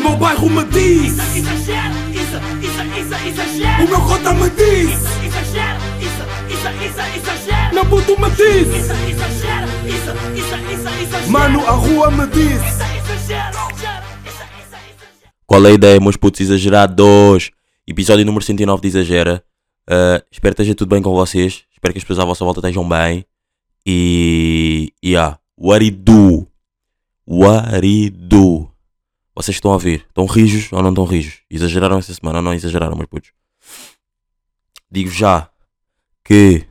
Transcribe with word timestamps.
meu 0.00 0.16
bairro 0.16 0.50
me 0.50 0.64
diz 0.64 1.12
Isso, 1.12 1.38
exagero, 1.38 1.94
isso, 2.10 2.36
isso, 2.62 2.82
isso, 2.98 3.28
exagero. 3.28 3.84
O 3.84 3.88
meu 3.88 4.00
cota 4.00 4.34
me 4.34 4.50
diz 4.50 4.90
Isso, 4.90 5.24
exagero, 5.24 5.80
isso, 6.00 6.22
isso, 6.54 6.68
isso, 6.84 7.00
exagero. 7.16 7.74
Meu 7.74 7.86
puto 7.86 8.20
me 8.20 8.30
diz 8.30 8.68
Isso, 8.68 8.92
exagero, 8.92 9.66
isso, 9.86 10.10
isso, 10.34 10.54
isso, 10.72 10.88
exagero. 11.02 11.30
Mano, 11.30 11.66
a 11.66 11.72
rua 11.72 12.10
me 12.10 12.26
diz 12.26 12.60
Isso, 12.62 12.82
exagero. 13.22 13.70
Qual 15.50 15.66
é 15.66 15.70
a 15.70 15.72
ideia, 15.72 15.98
meus 15.98 16.16
putos 16.16 16.40
exagerados? 16.40 17.50
Episódio 17.84 18.24
número 18.24 18.44
109 18.44 18.82
de 18.82 18.86
Exagera. 18.86 19.42
Uh, 19.82 20.22
espero 20.30 20.54
que 20.54 20.62
esteja 20.62 20.76
tudo 20.76 20.90
bem 20.90 21.02
com 21.02 21.12
vocês. 21.12 21.64
Espero 21.72 21.92
que 21.92 21.98
as 21.98 22.04
pessoas 22.04 22.20
à 22.20 22.24
vossa 22.24 22.44
volta 22.44 22.60
estejam 22.60 22.88
bem. 22.88 23.24
E. 23.84 24.92
Yeah. 25.04 25.40
What 25.56 25.84
it 25.84 25.96
do? 25.96 26.46
What 27.26 27.84
it 27.84 28.10
do? 28.10 28.70
Vocês 29.42 29.56
estão 29.56 29.72
a 29.72 29.78
ver? 29.78 30.04
Estão 30.06 30.26
rijos 30.26 30.70
ou 30.70 30.82
não 30.82 30.90
estão 30.90 31.04
rijos? 31.06 31.40
Exageraram 31.48 31.96
esta 31.96 32.12
semana 32.12 32.40
ou 32.40 32.42
não 32.42 32.52
exageraram, 32.52 32.94
meus 32.94 33.08
putos? 33.08 33.32
Digo 34.90 35.10
já 35.10 35.50
que 36.22 36.66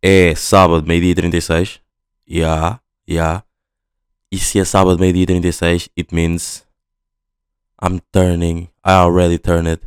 é 0.00 0.32
sábado, 0.36 0.86
meio-dia 0.86 1.10
e 1.10 1.14
36. 1.16 1.80
Yeah, 2.30 2.80
yeah. 3.10 3.42
E 4.30 4.38
se 4.38 4.60
é 4.60 4.64
sábado, 4.64 5.00
meio-dia 5.00 5.24
e 5.24 5.26
36, 5.26 5.88
it 5.98 6.14
means 6.14 6.64
I'm 7.82 8.00
turning, 8.12 8.68
I 8.86 8.92
already 8.92 9.38
turned 9.38 9.80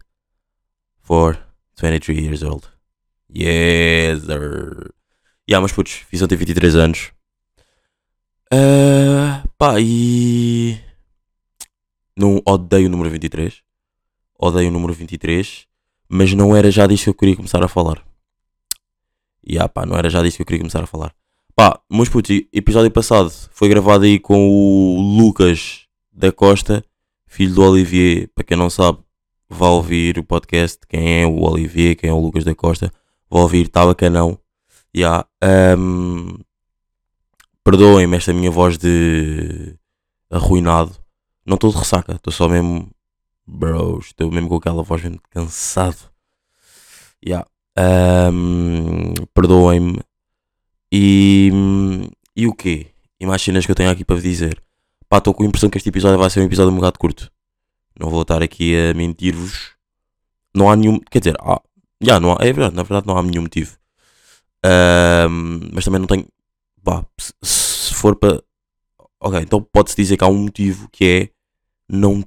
for 1.02 1.38
23 1.78 2.20
years 2.20 2.44
old. 2.44 2.68
Yes, 3.34 4.26
sir. 4.26 4.94
Yeah, 5.50 5.62
mas 5.62 5.72
putos, 5.72 5.94
fiz 6.10 6.22
ontem 6.22 6.36
23 6.36 6.76
anos. 6.76 7.14
Uh, 8.52 9.48
pá, 9.58 9.80
e. 9.80 10.84
Não 12.18 12.42
odeio 12.46 12.88
o 12.88 12.90
número 12.90 13.10
23. 13.10 13.62
Odeio 14.40 14.70
o 14.70 14.72
número 14.72 14.94
23. 14.94 15.66
Mas 16.08 16.34
não 16.34 16.56
era 16.56 16.70
já 16.72 16.86
disto 16.88 17.06
que 17.06 17.10
eu 17.10 17.14
queria 17.14 17.36
começar 17.36 17.64
a 17.64 17.68
falar. 17.68 18.04
Yeah, 19.48 19.68
pá, 19.70 19.86
não 19.86 19.96
era 19.96 20.10
já 20.10 20.22
disto 20.24 20.38
que 20.38 20.42
eu 20.42 20.46
queria 20.46 20.60
começar 20.60 20.84
a 20.84 20.88
falar. 20.88 21.14
Pá, 21.56 21.80
meus 21.90 22.10
putos, 22.10 22.32
e- 22.32 22.48
episódio 22.52 22.92
passado 22.92 23.32
foi 23.52 23.70
gravado 23.70 24.04
aí 24.06 24.20
com 24.20 24.50
o 24.50 25.18
Lucas 25.18 25.88
da 26.12 26.32
Costa, 26.32 26.84
filho 27.28 27.54
do 27.54 27.64
Olivier. 27.64 28.30
Para 28.34 28.44
quem 28.44 28.58
não 28.58 28.70
sabe, 28.70 29.00
vá 29.50 29.70
ouvir 29.70 30.18
o 30.18 30.24
podcast. 30.24 30.80
Quem 30.88 31.22
é 31.22 31.26
o 31.28 31.42
Olivier, 31.44 31.96
quem 31.96 32.10
é 32.10 32.14
o 32.14 32.20
Lucas 32.20 32.44
da 32.44 32.56
Costa, 32.56 32.92
vá 33.30 33.40
ouvir, 33.40 33.68
tá 33.68 33.86
bacanão. 33.86 34.38
Yeah, 34.96 35.26
um, 35.78 36.38
Perdoem-me 37.64 38.18
esta 38.18 38.32
minha 38.32 38.52
voz 38.52 38.78
de 38.78 39.76
arruinado. 40.30 40.96
Não 41.46 41.56
estou 41.56 41.72
de 41.72 41.78
ressaca, 41.78 42.14
estou 42.14 42.34
só 42.34 42.50
mesmo. 42.50 42.90
Bro, 43.46 44.00
estou 44.00 44.32
mesmo 44.32 44.50
com 44.50 44.56
aquela 44.56 44.84
voz 44.84 45.04
mesmo 45.04 45.22
cansado. 45.30 46.10
Yeah. 47.24 47.48
Um, 47.78 49.14
Perdoem-me. 49.34 50.00
E. 50.92 51.52
E 52.36 52.48
o 52.48 52.54
quê? 52.54 52.88
E 53.20 53.26
mais 53.26 53.42
cenas 53.42 53.66
que 53.66 53.72
eu 53.72 53.76
tenho 53.76 53.90
aqui 53.92 54.04
para 54.04 54.16
vos 54.16 54.24
dizer. 54.24 54.62
Pá, 55.08 55.20
estou 55.20 55.34
com 55.34 55.44
a 55.44 55.46
impressão 55.46 55.70
que 55.70 55.78
este 55.78 55.90
episódio 55.90 56.18
vai 56.18 56.30
ser 56.30 56.42
um 56.42 56.46
episódio 56.46 56.72
um 56.72 56.76
bocado 56.76 57.00
curto. 57.00 57.32
Não 58.00 58.10
vou 58.10 58.24
estar 58.24 58.42
aqui 58.42 58.76
a 58.76 58.94
mentir-vos. 58.94 59.76
Não 60.54 60.70
há 60.70 60.76
nenhum. 60.76 61.00
Quer 61.00 61.20
dizer, 61.20 61.36
há, 61.40 61.62
já, 62.02 62.20
não 62.20 62.34
há, 62.34 62.38
é 62.42 62.52
verdade, 62.52 62.76
na 62.76 62.84
verdade 62.84 63.08
não 63.08 63.18
há 63.18 63.24
nenhum 63.24 63.44
motivo. 63.44 63.78
Ahm, 64.64 65.70
mas 65.74 65.86
também 65.86 66.00
não 66.00 66.08
tenho. 66.08 66.28
Pá, 66.84 67.06
se, 67.18 67.34
se 67.44 67.94
for 67.94 68.16
para. 68.16 68.42
Ok, 69.20 69.40
então 69.40 69.62
pode-se 69.62 69.96
dizer 69.96 70.18
que 70.18 70.24
há 70.24 70.28
um 70.28 70.38
motivo 70.38 70.90
que 70.92 71.06
é. 71.06 71.35
Não. 71.88 72.24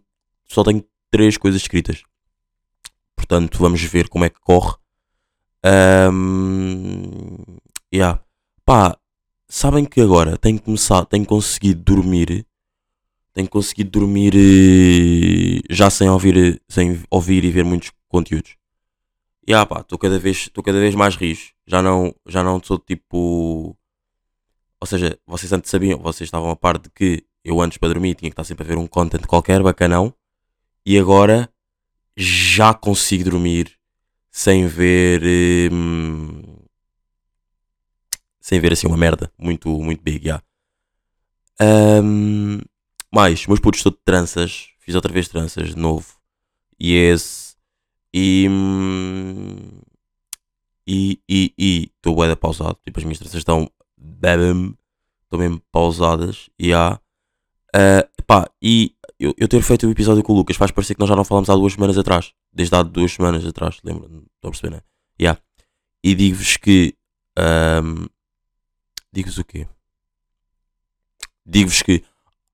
Só 0.46 0.62
tenho 0.62 0.84
três 1.10 1.36
coisas 1.36 1.60
escritas. 1.60 2.02
Portanto, 3.16 3.58
vamos 3.58 3.82
ver 3.82 4.08
como 4.08 4.24
é 4.24 4.28
que 4.30 4.40
corre. 4.40 4.76
Ahm, 5.62 7.08
yeah. 7.92 8.22
Pá, 8.64 8.97
sabem 9.48 9.84
que 9.84 10.00
agora 10.00 10.36
tenho 10.38 10.60
começado, 10.60 11.06
tenho 11.06 11.26
conseguido 11.26 11.82
dormir. 11.82 12.47
Tenho 13.34 13.48
conseguido 13.48 13.91
dormir 13.91 14.34
eh, 14.34 15.60
já 15.70 15.91
sem 15.91 16.08
ouvir, 16.08 16.60
sem 16.68 17.02
ouvir 17.10 17.44
e 17.44 17.50
ver 17.50 17.64
muitos 17.64 17.92
conteúdos. 18.08 18.56
E 19.47 19.54
ah 19.54 19.64
pá, 19.64 19.80
estou 19.80 19.98
cada 19.98 20.18
vez, 20.18 20.38
estou 20.38 20.62
cada 20.62 20.78
vez 20.78 20.94
mais 20.94 21.16
rijo. 21.16 21.52
Já 21.66 21.80
não, 21.82 22.14
já 22.26 22.42
não 22.42 22.62
sou 22.62 22.78
tipo. 22.78 23.76
Ou 24.80 24.86
seja, 24.86 25.18
vocês 25.26 25.52
antes 25.52 25.70
sabiam, 25.70 25.98
vocês 25.98 26.26
estavam 26.28 26.50
a 26.50 26.56
par 26.56 26.78
de 26.78 26.91
que 26.91 27.24
eu 27.50 27.60
antes 27.60 27.78
para 27.78 27.88
dormir 27.88 28.14
tinha 28.14 28.31
que 28.31 28.34
estar 28.34 28.44
sempre 28.44 28.64
a 28.64 28.69
ver 28.69 28.78
um 28.78 28.86
content 28.86 29.26
qualquer, 29.26 29.62
bacanão. 29.62 30.14
E 30.84 30.98
agora 30.98 31.48
já 32.16 32.75
consigo 32.75 33.31
dormir 33.31 33.78
sem 34.31 34.66
ver. 34.66 35.22
hum, 35.72 36.42
sem 38.41 38.60
ver 38.60 38.72
assim 38.72 38.86
uma 38.86 38.97
merda 38.97 39.31
muito, 39.38 39.69
muito 39.82 40.03
big, 40.03 40.26
já. 40.26 40.42
Ahm, 41.60 42.60
mais, 43.12 43.47
meus 43.47 43.60
putos, 43.60 43.80
estou 43.80 43.92
de 43.92 43.98
tranças. 44.04 44.69
Fiz 44.80 44.94
outra 44.94 45.12
vez 45.12 45.28
tranças 45.28 45.70
de 45.70 45.76
novo. 45.76 46.15
E 46.78 46.94
esse. 46.94 47.56
E. 48.12 48.47
hum, 48.48 49.80
E. 50.86 51.20
E. 51.28 51.53
E. 51.59 51.91
Estou 51.97 52.15
bué 52.15 52.34
pausado. 52.36 52.78
Tipo, 52.84 52.98
as 52.98 53.04
minhas 53.04 53.19
tranças 53.19 53.38
estão. 53.38 53.70
Bebem. 53.97 54.76
Estão 55.25 55.38
mesmo 55.38 55.60
pausadas. 55.72 56.48
E 56.59 56.72
há. 56.72 56.98
Ah, 57.74 58.08
pá, 58.26 58.50
e. 58.62 58.94
Eu, 59.20 59.34
eu 59.36 59.48
ter 59.48 59.60
feito 59.62 59.84
o 59.84 59.90
episódio 59.90 60.22
com 60.22 60.32
o 60.32 60.36
Lucas 60.36 60.56
faz 60.56 60.70
parecer 60.70 60.94
que 60.94 61.00
nós 61.00 61.08
já 61.08 61.16
não 61.16 61.24
falamos 61.24 61.50
há 61.50 61.54
duas 61.54 61.72
semanas 61.72 61.98
atrás. 61.98 62.32
Desde 62.52 62.76
há 62.76 62.84
duas 62.84 63.12
semanas 63.12 63.44
atrás. 63.44 63.78
Lembra? 63.82 64.06
Estão 64.06 64.22
a 64.44 64.50
perceber, 64.50 64.76
né? 64.76 64.80
Yeah. 65.20 65.40
E 66.04 66.14
digo-vos 66.14 66.56
que. 66.56 66.94
ahm, 67.36 68.06
Digo-vos 69.12 69.38
o 69.38 69.44
quê? 69.44 69.66
Digo-vos 71.44 71.82
que 71.82 72.04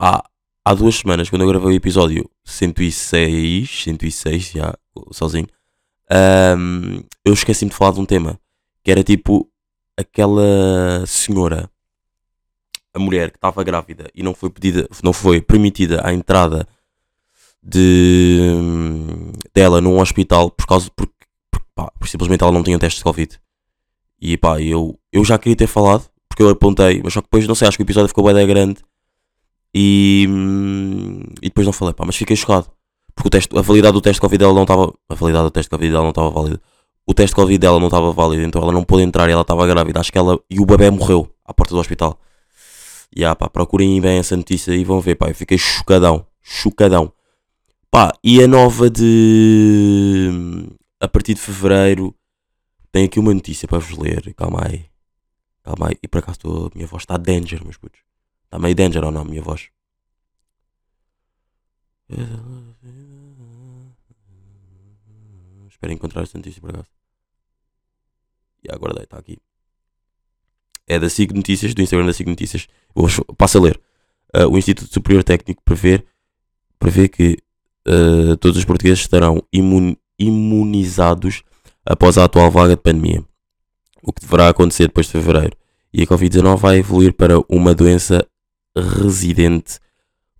há, 0.01 0.25
há 0.65 0.75
duas 0.75 0.95
semanas, 0.95 1.29
quando 1.29 1.43
eu 1.43 1.49
gravei 1.49 1.73
o 1.73 1.77
episódio 1.77 2.31
106, 2.45 3.83
106, 3.83 4.51
já, 4.53 4.75
sozinho, 5.11 5.49
ahm, 6.09 7.01
eu 7.25 7.33
esqueci-me 7.35 7.71
de 7.71 7.77
falar 7.77 7.93
de 7.93 8.01
um 8.01 8.07
tema 8.07 8.41
que 8.85 8.91
era 8.91 9.03
tipo 9.03 9.51
aquela 9.97 11.05
senhora, 11.07 11.69
a 12.95 12.99
mulher 12.99 13.31
que 13.31 13.37
estava 13.37 13.63
grávida 13.65 14.09
e 14.15 14.23
não 14.23 14.35
foi 14.35 14.51
pedida, 14.51 14.89
não 15.03 15.13
foi 15.13 15.41
permitida 15.41 16.01
a 16.07 16.13
entrada 16.13 16.67
de 17.63 18.51
dela 19.55 19.81
num 19.81 19.99
hospital 20.01 20.51
por 20.51 20.67
causa 20.67 20.91
porque, 20.95 21.13
porque, 21.51 21.67
pá, 21.75 21.91
porque 21.99 22.11
simplesmente 22.11 22.43
ela 22.43 22.53
não 22.53 22.63
tinha 22.63 22.79
teste 22.79 22.99
de 22.99 23.05
Covid. 23.05 23.41
E 24.21 24.37
pá, 24.37 24.61
eu, 24.61 24.99
eu 25.13 25.25
já 25.25 25.39
queria 25.39 25.57
ter 25.57 25.67
falado, 25.67 26.09
porque 26.29 26.43
eu 26.43 26.49
apontei, 26.49 27.01
mas 27.03 27.13
só 27.13 27.21
que 27.21 27.27
depois 27.27 27.47
não 27.49 27.55
sei, 27.55 27.69
acho 27.69 27.77
que 27.77 27.83
o 27.83 27.87
episódio 27.87 28.09
ficou 28.09 28.25
bem 28.33 28.47
grande 28.47 28.81
e, 29.75 30.27
hum, 30.29 31.21
e 31.43 31.49
depois 31.49 31.67
não 31.67 31.73
falei, 31.73 31.93
pá, 31.95 32.05
mas 32.07 32.17
fiquei 32.17 32.37
chocado. 32.37 32.71
Porque 33.15 33.29
o 33.29 33.31
teste, 33.31 33.57
a 33.57 33.61
validade 33.61 33.93
do 33.93 34.01
teste 34.01 34.17
de 34.17 34.21
Covid 34.21 34.39
dela 34.39 34.55
não 34.55 34.63
estava. 34.63 34.93
A 35.09 35.15
validade 35.15 35.45
do 35.45 35.51
teste 35.51 35.67
de 35.67 35.71
Covid 35.71 35.91
dela 35.91 36.03
não 36.03 36.11
estava 36.11 36.31
válida. 36.31 36.61
O 37.07 37.15
teste 37.15 37.31
de 37.31 37.37
Covid 37.37 37.59
dela 37.59 37.79
não 37.79 37.87
estava 37.87 38.13
válido, 38.13 38.43
então 38.43 38.63
ela 38.63 38.73
não 38.73 38.83
pôde 38.83 39.03
entrar 39.03 39.29
e 39.29 39.33
ela 39.33 39.43
estava 39.43 39.67
grávida. 39.67 40.01
Acho 40.01 40.11
que 40.11 40.19
ela. 40.19 40.39
E 40.51 40.59
o 40.61 40.67
bebê 40.67 40.91
morreu 40.91 41.29
à 41.45 41.53
porta 41.53 41.75
do 41.75 41.81
hospital. 41.81 42.19
E 43.15 43.25
ah, 43.25 43.35
pá, 43.37 43.49
procurem 43.49 44.01
bem 44.01 44.19
essa 44.19 44.37
notícia 44.37 44.75
e 44.75 44.85
vão 44.85 45.01
ver, 45.01 45.15
pá. 45.15 45.29
Eu 45.29 45.35
fiquei 45.35 45.57
chocadão. 45.59 46.27
Chocadão. 46.43 47.13
Pá, 47.91 48.13
e 48.25 48.43
a 48.43 48.49
nova 48.49 48.91
de. 48.91 50.29
A 51.01 51.07
partir 51.09 51.35
de 51.35 51.41
fevereiro. 51.41 52.15
Tem 52.91 53.05
aqui 53.07 53.19
uma 53.19 53.35
notícia 53.35 53.67
para 53.69 53.79
vos 53.79 53.97
ler. 53.99 54.35
Calma 54.35 54.61
aí. 54.67 54.87
Calma 55.63 55.89
aí. 55.89 55.97
E 56.03 56.09
por 56.09 56.19
acaso 56.19 56.39
tô- 56.41 56.67
a 56.67 56.71
minha 56.75 56.87
voz 56.87 57.03
está 57.03 57.17
danger, 57.17 57.63
meus 57.65 57.77
putos. 57.77 58.01
Está 58.45 58.59
meio 58.59 58.75
danger 58.75 59.05
ou 59.05 59.11
não, 59.11 59.23
a 59.23 59.25
minha 59.25 59.43
voz? 59.43 59.69
Espero 65.69 65.93
encontrar 65.93 66.23
esta 66.23 66.39
notícia 66.39 66.61
por 66.61 66.71
acaso. 66.71 66.89
E 68.63 68.71
aguardei, 68.73 69.05
está 69.05 69.19
aqui. 69.19 69.39
É 70.87 70.99
da 70.99 71.09
SIG 71.09 71.33
Notícias, 71.33 71.75
do 71.75 71.83
Instagram 71.83 72.07
da 72.07 72.13
SIG 72.13 72.29
Notícias. 72.29 72.67
Vou, 72.95 73.09
passo 73.37 73.59
a 73.59 73.61
ler. 73.61 73.81
Ah, 74.33 74.47
o 74.47 74.59
Instituto 74.59 74.93
Superior 74.93 75.23
Técnico 75.25 75.63
prevê, 75.65 76.03
prevê 76.79 77.09
que 77.09 77.39
ah, 77.87 78.37
todos 78.39 78.57
os 78.59 78.65
portugueses 78.65 79.01
estarão 79.01 79.43
imun- 79.53 79.97
imunizados 80.19 81.43
após 81.87 82.19
a 82.19 82.25
atual 82.25 82.51
vaga 82.51 82.77
de 82.77 82.83
pandemia. 82.83 83.25
O 84.03 84.13
que 84.13 84.21
deverá 84.21 84.49
acontecer 84.49 84.89
depois 84.89 85.07
de 85.07 85.13
fevereiro. 85.13 85.57
E 85.93 86.03
a 86.03 86.07
Covid-19 86.07 86.57
vai 86.59 86.79
evoluir 86.79 87.15
para 87.15 87.35
uma 87.49 87.75
doença 87.75 88.27
residente 88.77 89.79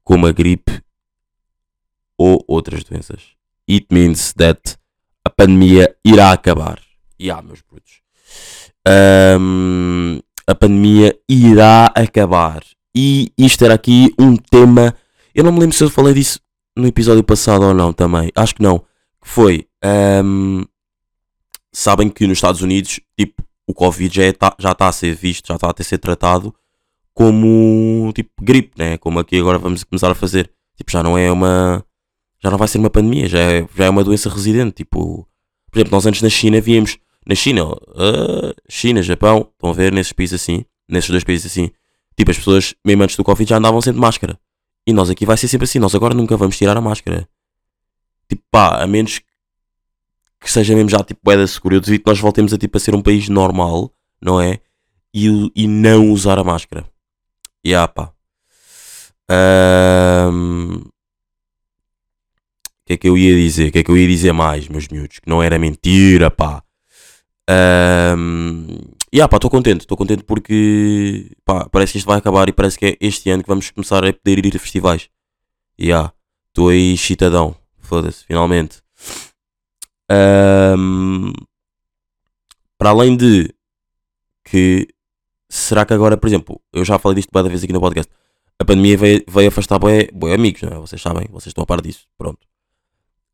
como 0.03 0.27
a 0.27 0.33
gripe 0.33 0.83
ou 2.19 2.45
outras 2.47 2.85
doenças. 2.85 3.23
It 3.71 3.87
means 3.91 4.33
that 4.35 4.77
a 5.25 5.31
pandemia 5.31 5.97
irá 6.05 6.33
acabar. 6.33 6.81
E 7.19 7.31
há, 7.31 7.41
meus 7.41 7.63
brutos. 7.63 8.03
Ahm, 8.87 10.21
a 10.47 10.55
pandemia 10.55 11.17
irá 11.29 11.87
acabar. 11.95 12.63
E 12.95 13.33
isto 13.37 13.65
era 13.65 13.75
aqui 13.75 14.15
um 14.19 14.37
tema. 14.37 14.95
Eu 15.35 15.45
não 15.45 15.53
me 15.53 15.61
lembro 15.61 15.77
se 15.77 15.83
eu 15.83 15.91
falei 15.91 16.15
disso 16.15 16.41
no 16.77 16.87
episódio 16.87 17.25
passado 17.25 17.65
ou 17.65 17.75
não 17.75 17.93
também. 17.93 18.31
Acho 18.35 18.55
que 18.55 18.63
não. 18.63 18.79
Que 18.79 19.29
foi. 19.29 19.67
ahm, 19.83 20.65
sabem 21.73 22.09
que 22.09 22.27
nos 22.27 22.39
Estados 22.39 22.63
Unidos, 22.63 23.01
tipo, 23.19 23.43
o 23.67 23.75
Covid 23.75 24.15
já 24.15 24.25
está 24.27 24.55
já 24.59 24.75
tá 24.75 24.89
a 24.89 24.93
ser 24.93 25.15
visto, 25.15 25.49
já 25.49 25.57
está 25.57 25.73
a 25.77 25.83
ser 25.83 25.99
tratado 25.99 26.55
como 27.15 28.13
tipo 28.15 28.31
gripe, 28.43 28.73
né? 28.77 28.99
Como 28.99 29.19
aqui 29.19 29.39
agora 29.39 29.59
vamos 29.59 29.85
começar 29.85 30.11
a 30.11 30.15
fazer. 30.15 30.51
Tipo, 30.77 30.91
já 30.91 31.03
não 31.03 31.17
é 31.17 31.31
uma. 31.31 31.85
Já 32.43 32.51
não 32.51 32.59
vai 32.59 32.69
ser 32.69 32.79
uma 32.79 32.91
pandemia, 32.91 33.29
já 33.29 33.39
é, 33.39 33.67
já 33.75 33.87
é 33.87 33.91
uma 33.91 34.05
doença 34.05 34.29
residente. 34.29 34.75
Tipo, 34.75 35.27
por 35.71 35.79
exemplo, 35.79 35.93
nós 35.93 36.07
antes 36.07 36.21
na 36.21 36.29
China 36.29 36.61
víamos. 36.61 36.99
Na 37.27 37.35
China, 37.35 37.63
ah, 37.97 38.55
China, 38.69 39.03
Japão, 39.03 39.49
estão 39.53 39.71
a 39.71 39.73
ver 39.73 39.93
nesses 39.93 40.13
países 40.13 40.41
assim, 40.41 40.65
nesses 40.89 41.11
dois 41.11 41.25
países 41.25 41.51
assim. 41.51 41.71
Tipo, 42.17 42.31
as 42.31 42.39
pessoas, 42.39 42.75
mesmo 42.85 43.03
antes 43.03 43.17
do 43.17 43.25
Covid, 43.25 43.49
já 43.49 43.57
andavam 43.57 43.81
sem 43.81 43.93
máscara. 43.93 44.39
E 44.87 44.93
nós 44.93 45.09
aqui 45.11 45.25
vai 45.25 45.37
ser 45.37 45.49
sempre 45.49 45.65
assim, 45.65 45.79
nós 45.79 45.95
agora 45.95 46.15
nunca 46.15 46.37
vamos 46.37 46.57
tirar 46.57 46.77
a 46.77 46.81
máscara. 46.81 47.29
Tipo, 48.29 48.43
pá, 48.51 48.83
a 48.83 48.87
menos 48.87 49.21
que 50.41 50.51
seja 50.51 50.75
mesmo 50.75 50.91
já 50.91 51.03
tipo 51.03 51.21
bué 51.25 51.37
da 51.37 51.47
seguro. 51.47 51.77
Eu 51.77 51.81
duvido 51.81 52.05
que 52.05 52.11
nós 52.11 52.21
voltemos 52.21 52.53
a 52.53 52.59
tipo 52.59 52.77
a 52.77 52.81
ser 52.81 52.95
um 52.95 53.03
país 53.03 53.29
normal, 53.29 53.91
não 54.21 54.41
é? 54.41 54.61
E, 55.13 55.51
e 55.57 55.67
não 55.67 56.11
usar 56.11 56.39
a 56.39 56.45
máscara. 56.45 56.87
E 57.65 57.75
ah, 57.75 57.89
pá. 57.89 58.13
Ahm, 59.29 60.83
O 62.85 62.87
que 62.87 62.93
é 62.93 62.97
que 62.99 63.09
eu 63.09 63.17
ia 63.17 63.35
dizer? 63.35 63.69
O 63.69 63.73
que 63.73 63.79
é 63.79 63.83
que 63.83 63.91
eu 63.91 63.97
ia 63.97 64.07
dizer 64.07 64.33
mais, 64.33 64.69
meus 64.69 64.87
miúdos? 64.89 65.19
Que 65.19 65.29
não 65.29 65.43
era 65.43 65.59
mentira, 65.59 66.31
pá. 66.31 66.63
Um, 67.51 68.67
e 69.13 69.21
ah, 69.21 69.29
pá, 69.29 69.37
estou 69.37 69.51
contente. 69.51 69.83
Estou 69.83 69.97
contente 69.97 70.25
porque 70.25 71.31
pá, 71.45 71.69
parece 71.69 71.93
que 71.93 71.99
isto 71.99 72.07
vai 72.07 72.19
acabar 72.19 72.49
e 72.49 72.53
parece 72.53 72.79
que 72.79 72.87
é 72.87 72.97
este 73.01 73.31
ano 73.31 73.43
que 73.43 73.49
vamos 73.49 73.71
começar 73.71 74.05
a 74.05 74.13
poder 74.13 74.45
ir 74.45 74.57
a 74.57 74.59
festivais. 74.59 75.09
E 75.79 75.93
ah, 75.93 76.13
estou 76.49 76.69
aí 76.69 76.95
excitadão. 76.95 77.55
Foda-se, 77.79 78.25
finalmente. 78.25 78.83
Ahm, 80.11 81.33
para 82.79 82.91
além 82.91 83.17
de 83.17 83.55
que 84.45 84.89
será 85.49 85.85
que 85.87 85.95
agora, 85.95 86.17
por 86.17 86.27
exemplo, 86.27 86.61
eu 86.73 86.85
já 86.85 86.99
falei 86.99 87.17
disto 87.17 87.31
várias 87.33 87.51
vezes 87.51 87.65
aqui 87.65 87.73
no 87.73 87.81
podcast. 87.81 88.13
A 88.59 88.65
pandemia 88.65 88.97
veio, 88.97 89.25
veio 89.29 89.49
afastar 89.49 89.79
bué, 89.79 90.09
bué 90.13 90.35
amigos, 90.35 90.63
não 90.63 90.71
é? 90.71 90.77
Vocês 90.77 91.01
sabem, 91.01 91.27
vocês 91.31 91.49
estão 91.49 91.63
a 91.63 91.67
par 91.67 91.81
disso. 91.81 92.07
Pronto. 92.17 92.47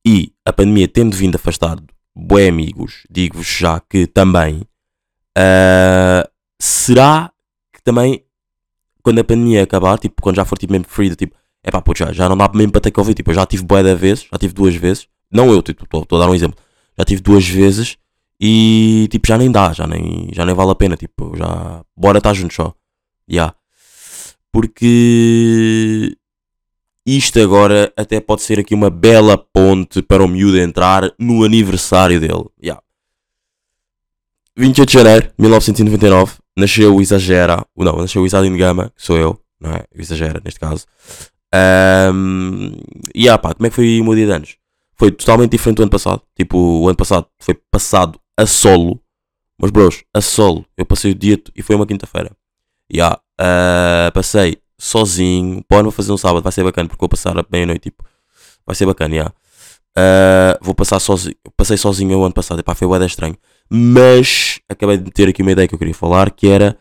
E 0.04 0.32
a 0.44 0.52
pandemia 0.52 0.88
tendo 0.88 1.16
vindo 1.16 1.36
afastar 1.36 1.78
bué 2.14 2.48
amigos, 2.48 3.04
digo-vos 3.10 3.46
já 3.46 3.80
que 3.80 4.06
também 4.06 4.62
ah, 5.36 6.28
será 6.60 7.32
que 7.72 7.82
também 7.82 8.24
quando 9.02 9.20
a 9.20 9.24
pandemia 9.24 9.62
acabar, 9.62 9.98
tipo, 9.98 10.20
quando 10.22 10.36
já 10.36 10.44
for 10.44 10.58
tipo 10.58 10.72
mesmo 10.72 10.86
free, 10.88 11.14
tipo, 11.16 11.34
é 11.62 11.70
pá, 11.70 11.82
já, 11.96 12.12
já 12.12 12.28
não 12.28 12.36
dá 12.36 12.50
mesmo 12.52 12.72
para 12.72 12.80
ter 12.82 12.90
Covid, 12.90 13.14
tipo, 13.14 13.30
eu 13.30 13.34
já 13.34 13.46
tive 13.46 13.64
bué 13.64 13.82
da 13.82 13.94
vezes, 13.94 14.26
já 14.30 14.38
tive 14.38 14.52
duas 14.52 14.74
vezes, 14.74 15.06
não 15.30 15.50
eu, 15.50 15.62
tipo, 15.62 15.84
estou 15.84 16.18
a 16.18 16.24
dar 16.24 16.30
um 16.30 16.34
exemplo, 16.34 16.58
já 16.98 17.04
tive 17.04 17.22
duas 17.22 17.46
vezes 17.48 17.96
e 18.38 19.08
tipo, 19.10 19.26
já 19.26 19.38
nem 19.38 19.50
dá, 19.50 19.72
já 19.72 19.86
nem, 19.86 20.28
já 20.32 20.44
nem 20.44 20.54
vale 20.54 20.70
a 20.70 20.74
pena, 20.74 20.96
tipo, 20.96 21.36
já, 21.36 21.82
bora 21.96 22.18
estar 22.18 22.34
juntos 22.34 22.56
só, 22.56 22.74
já. 23.28 23.54
Porque 24.52 26.16
isto 27.16 27.40
agora 27.40 27.92
até 27.96 28.20
pode 28.20 28.42
ser 28.42 28.58
aqui 28.58 28.74
uma 28.74 28.90
bela 28.90 29.36
ponte 29.36 30.02
para 30.02 30.22
o 30.22 30.28
miúdo 30.28 30.58
entrar 30.58 31.12
no 31.18 31.44
aniversário 31.44 32.20
dele, 32.20 32.44
já. 32.62 32.80
28 34.56 34.88
de 34.88 34.94
janeiro 34.94 35.26
de 35.26 35.34
1999, 35.38 36.34
nasceu 36.56 36.94
o 36.94 37.00
Exagera, 37.00 37.64
não, 37.76 37.96
nasceu 37.96 38.22
o 38.22 38.26
Isadin 38.26 38.56
Gama, 38.56 38.92
que 38.94 39.02
sou 39.02 39.16
eu, 39.16 39.40
não 39.58 39.70
é? 39.70 39.84
O 39.96 40.00
Exagera, 40.00 40.40
neste 40.44 40.60
caso. 40.60 40.86
Ahm, 41.52 42.72
e 43.14 43.28
ah, 43.28 43.38
pá, 43.38 43.54
como 43.54 43.66
é 43.66 43.70
que 43.70 43.76
foi 43.76 44.00
o 44.00 44.04
meu 44.04 44.14
dia 44.14 44.26
de 44.26 44.32
anos? 44.32 44.56
Foi 44.96 45.10
totalmente 45.10 45.52
diferente 45.52 45.78
do 45.78 45.82
ano 45.82 45.90
passado. 45.90 46.22
Tipo, 46.36 46.58
o 46.58 46.88
ano 46.88 46.96
passado 46.96 47.26
foi 47.38 47.54
passado 47.70 48.20
a 48.36 48.46
solo. 48.46 49.00
Mas, 49.58 49.70
bros, 49.70 50.04
a 50.14 50.20
solo. 50.20 50.64
Eu 50.76 50.84
passei 50.84 51.12
o 51.12 51.14
dia 51.14 51.40
e 51.56 51.62
foi 51.62 51.74
uma 51.74 51.86
quinta-feira. 51.86 52.30
E 52.90 53.00
ah, 53.00 53.18
ah, 53.38 54.10
passei 54.12 54.58
sozinho. 54.80 55.64
Não 55.70 55.82
vou 55.82 55.92
fazer 55.92 56.10
um 56.10 56.16
sábado, 56.16 56.42
vai 56.42 56.52
ser 56.52 56.64
bacana 56.64 56.88
porque 56.88 57.00
vou 57.00 57.08
passar 57.08 57.38
a 57.38 57.44
meia-noite. 57.52 57.90
Tipo, 57.90 58.04
vai 58.66 58.74
ser 58.74 58.86
bacana, 58.86 59.14
já. 59.14 59.32
Ah, 59.96 60.58
vou 60.62 60.74
passar 60.74 60.98
sozinho. 60.98 61.36
Passei 61.56 61.76
sozinho 61.76 62.18
o 62.18 62.24
ano 62.24 62.34
passado. 62.34 62.60
Epá, 62.60 62.74
foi 62.74 62.88
bué 62.88 63.04
estranho. 63.04 63.36
Mas 63.68 64.60
acabei 64.68 64.96
de 64.96 65.10
ter 65.10 65.28
aqui 65.28 65.42
uma 65.42 65.52
ideia 65.52 65.68
que 65.68 65.74
eu 65.74 65.78
queria 65.78 65.94
falar 65.94 66.30
que 66.30 66.48
era 66.48 66.78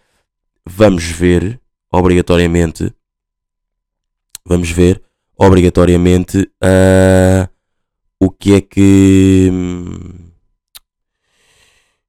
vamos 0.66 1.04
ver 1.04 1.60
obrigatoriamente 1.92 2.94
vamos 4.46 4.70
ver 4.70 5.02
obrigatoriamente 5.36 6.50
ah, 6.62 7.50
o 8.20 8.30
que 8.30 8.54
é 8.54 8.62
que 8.62 9.52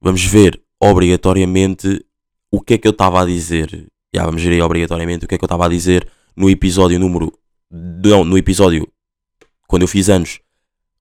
vamos 0.00 0.24
ver 0.24 0.60
obrigatoriamente 0.78 2.04
o 2.50 2.60
que 2.60 2.74
é 2.74 2.78
que 2.78 2.86
eu 2.86 2.92
estava 2.92 3.22
a 3.22 3.26
dizer 3.26 3.90
Já, 4.14 4.24
vamos 4.24 4.42
ver 4.42 4.52
aí 4.52 4.62
obrigatoriamente 4.62 5.24
o 5.24 5.28
que 5.28 5.34
é 5.34 5.38
que 5.38 5.44
eu 5.44 5.46
estava 5.46 5.66
a 5.66 5.68
dizer 5.68 6.06
no 6.36 6.50
episódio 6.50 6.98
número 6.98 7.32
não, 7.70 8.24
no 8.24 8.36
episódio 8.36 8.88
quando 9.68 9.82
eu 9.82 9.88
fiz 9.88 10.08
anos 10.08 10.40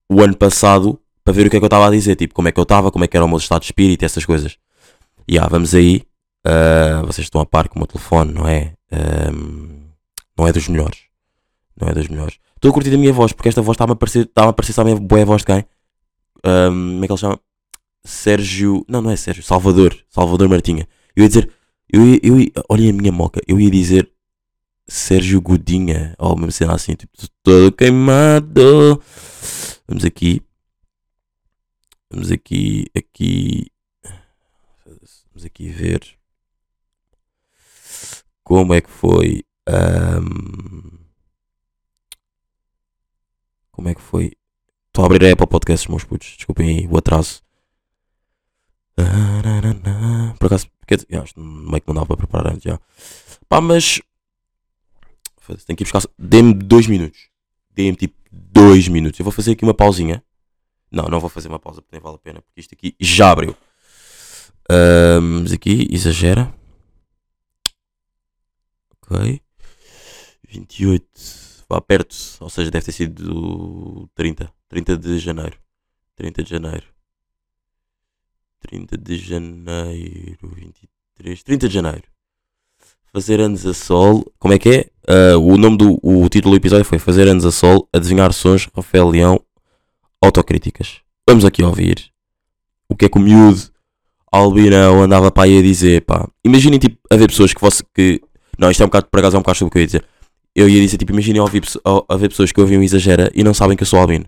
o 0.08 0.22
ano 0.22 0.36
passado 0.36 1.00
para 1.24 1.34
ver 1.34 1.46
o 1.46 1.50
que 1.50 1.56
é 1.56 1.60
que 1.60 1.64
eu 1.64 1.68
estava 1.68 1.86
a 1.86 1.90
dizer, 1.90 2.16
tipo, 2.16 2.34
como 2.34 2.48
é 2.48 2.52
que 2.52 2.58
eu 2.58 2.62
estava, 2.62 2.90
como 2.90 3.04
é 3.04 3.08
que 3.08 3.16
era 3.16 3.24
o 3.24 3.28
meu 3.28 3.38
estado 3.38 3.60
de 3.60 3.66
espírito, 3.66 4.04
essas 4.04 4.24
coisas. 4.24 4.56
Ah, 5.38 5.48
vamos 5.48 5.74
aí. 5.74 6.02
Ah, 6.44 7.02
vocês 7.06 7.26
estão 7.26 7.40
a 7.40 7.46
par 7.46 7.68
com 7.68 7.76
o 7.76 7.78
meu 7.80 7.86
telefone, 7.86 8.32
não 8.32 8.48
é? 8.48 8.74
Ahm, 8.90 9.90
não 10.36 10.46
é 10.46 10.52
dos 10.52 10.68
melhores. 10.68 11.02
Não 11.80 11.88
é 11.88 11.92
dos 11.92 12.08
melhores. 12.08 12.38
Estou 12.56 12.70
a 12.70 12.74
curtir 12.74 12.94
a 12.94 12.98
minha 12.98 13.12
voz, 13.12 13.32
porque 13.32 13.48
esta 13.48 13.62
voz 13.62 13.76
está-me 13.76 13.92
a 13.92 13.96
parecer, 13.96 14.24
está 14.24 14.48
a 14.48 14.52
parecer, 14.52 14.98
boa 15.00 15.24
voz 15.24 15.42
de 15.42 15.46
quem? 15.46 15.64
Ahm, 16.44 16.92
como 16.94 17.04
é 17.04 17.06
que 17.06 17.12
ele 17.12 17.20
chama? 17.20 17.40
Sérgio. 18.04 18.84
Não, 18.88 19.02
não 19.02 19.10
é 19.10 19.16
Sérgio. 19.16 19.42
Salvador. 19.42 19.96
Salvador 20.08 20.48
Martinha. 20.48 20.88
Eu 21.14 21.22
ia 21.22 21.28
dizer. 21.28 21.50
Eu 21.92 22.02
eu 22.22 22.64
olhem 22.68 22.90
a 22.90 22.92
minha 22.92 23.12
moca. 23.12 23.40
Eu 23.46 23.60
ia 23.60 23.70
dizer 23.70 24.10
Sérgio 24.88 25.40
Godinha. 25.40 26.14
Ou 26.18 26.36
mesmo 26.36 26.52
cena 26.52 26.74
assim, 26.74 26.94
tipo, 26.94 27.12
todo 27.42 27.72
queimado. 27.72 29.02
Vamos 29.86 30.04
aqui. 30.04 30.42
Vamos 32.10 32.30
aqui, 32.30 32.86
aqui. 32.96 33.70
Vamos 35.32 35.44
aqui 35.44 35.68
ver 35.68 36.18
como 38.42 38.74
é 38.74 38.80
que 38.80 38.90
foi. 38.90 39.44
ahm, 39.68 40.98
como 43.70 43.88
é 43.88 43.94
que 43.94 44.00
foi? 44.00 44.32
Estou 44.88 45.04
a 45.04 45.06
abrir 45.06 45.24
a 45.24 45.32
Apple 45.32 45.46
Podcasts, 45.46 45.88
meus 45.88 46.02
putos. 46.04 46.34
Desculpem 46.36 46.80
aí 46.80 46.86
o 46.88 46.96
atraso. 46.96 47.42
Por 50.38 50.46
acaso, 50.46 50.68
quer 50.86 51.00
já, 51.08 51.24
isto 51.24 51.40
meio 51.40 51.80
que 51.80 51.88
não 51.88 51.94
dava 51.94 52.06
para 52.06 52.16
preparar 52.16 52.52
antes 52.52 52.62
já. 52.62 52.80
Pá, 53.48 53.60
mas. 53.60 54.00
Tenho 55.66 55.76
que 55.76 55.82
ir 55.82 55.90
buscar. 55.90 56.02
Dê-me 56.18 56.54
dois 56.54 56.86
minutos. 56.86 57.28
Dê-me 57.70 57.96
tipo 57.96 58.14
dois 58.30 58.88
minutos. 58.88 59.18
Eu 59.18 59.24
vou 59.24 59.32
fazer 59.32 59.52
aqui 59.52 59.64
uma 59.64 59.74
pausinha. 59.74 60.22
Não, 60.90 61.04
não 61.04 61.20
vou 61.20 61.30
fazer 61.30 61.48
uma 61.48 61.58
pausa 61.58 61.80
porque 61.82 61.96
nem 61.96 62.02
vale 62.02 62.16
a 62.16 62.18
pena, 62.18 62.42
porque 62.42 62.60
isto 62.60 62.74
aqui 62.74 62.94
já 63.00 63.30
abriu. 63.30 63.56
Ahm, 64.68 65.40
Vamos 65.40 65.52
aqui, 65.52 65.88
exagera. 65.90 66.52
Ok. 69.02 69.40
28. 70.48 71.06
Vá 71.68 71.80
perto, 71.80 72.16
ou 72.40 72.50
seja, 72.50 72.70
deve 72.70 72.84
ter 72.84 72.92
sido 72.92 74.08
30. 74.14 74.52
30 74.68 74.96
de 74.96 75.18
janeiro. 75.18 75.56
30 76.16 76.42
de 76.42 76.50
janeiro. 76.50 76.86
30 78.60 78.96
de 78.98 79.16
janeiro. 79.16 80.38
23. 80.42 81.42
30 81.42 81.68
de 81.68 81.74
janeiro. 81.74 82.02
Fazer 83.12 83.40
anos 83.40 83.66
a 83.66 83.74
sol. 83.74 84.24
Como 84.38 84.54
é 84.54 84.58
que 84.58 84.68
é? 84.70 84.90
Ah, 85.08 85.36
o 85.38 85.56
nome 85.56 85.76
do 85.76 85.98
o 86.02 86.28
título 86.28 86.54
do 86.54 86.60
episódio 86.60 86.84
foi 86.84 86.98
Fazer 86.98 87.26
anos 87.28 87.44
a 87.44 87.50
sol, 87.50 87.88
adivinhar 87.92 88.32
sons, 88.32 88.68
Rafael 88.74 89.08
Leão, 89.08 89.40
autocríticas. 90.22 91.00
Vamos 91.28 91.44
aqui 91.44 91.62
ouvir 91.62 92.10
o 92.88 92.96
que 92.96 93.04
é 93.06 93.08
que 93.08 93.18
o 93.18 93.20
miúdo 93.20 93.60
Albinão 94.32 95.02
andava 95.02 95.30
para 95.30 95.44
aí 95.44 95.58
a 95.58 95.62
dizer, 95.62 96.02
pá. 96.02 96.28
Imaginem, 96.44 96.78
tipo, 96.78 96.98
haver 97.10 97.28
pessoas 97.28 97.52
que 97.52 97.60
você 97.60 97.82
que... 97.94 98.20
Não, 98.58 98.70
isto 98.70 98.80
é 98.82 98.84
um 98.84 98.88
bocado, 98.88 99.06
por 99.10 99.18
acaso 99.18 99.36
é 99.36 99.38
um 99.38 99.42
bocado 99.42 99.58
sobre 99.58 99.68
o 99.68 99.72
que 99.72 99.78
eu 99.78 99.80
ia 99.82 99.86
dizer. 99.86 100.04
Eu 100.54 100.68
ia 100.68 100.80
dizer, 100.80 100.96
tipo, 100.98 101.12
imaginem 101.12 101.40
ao- 101.84 102.06
haver 102.08 102.28
pessoas 102.28 102.52
que 102.52 102.60
ouvem 102.60 102.78
o 102.78 102.82
Exagera 102.82 103.30
e 103.34 103.42
não 103.42 103.54
sabem 103.54 103.76
que 103.76 103.82
eu 103.82 103.86
sou 103.86 103.98
albino. 103.98 104.26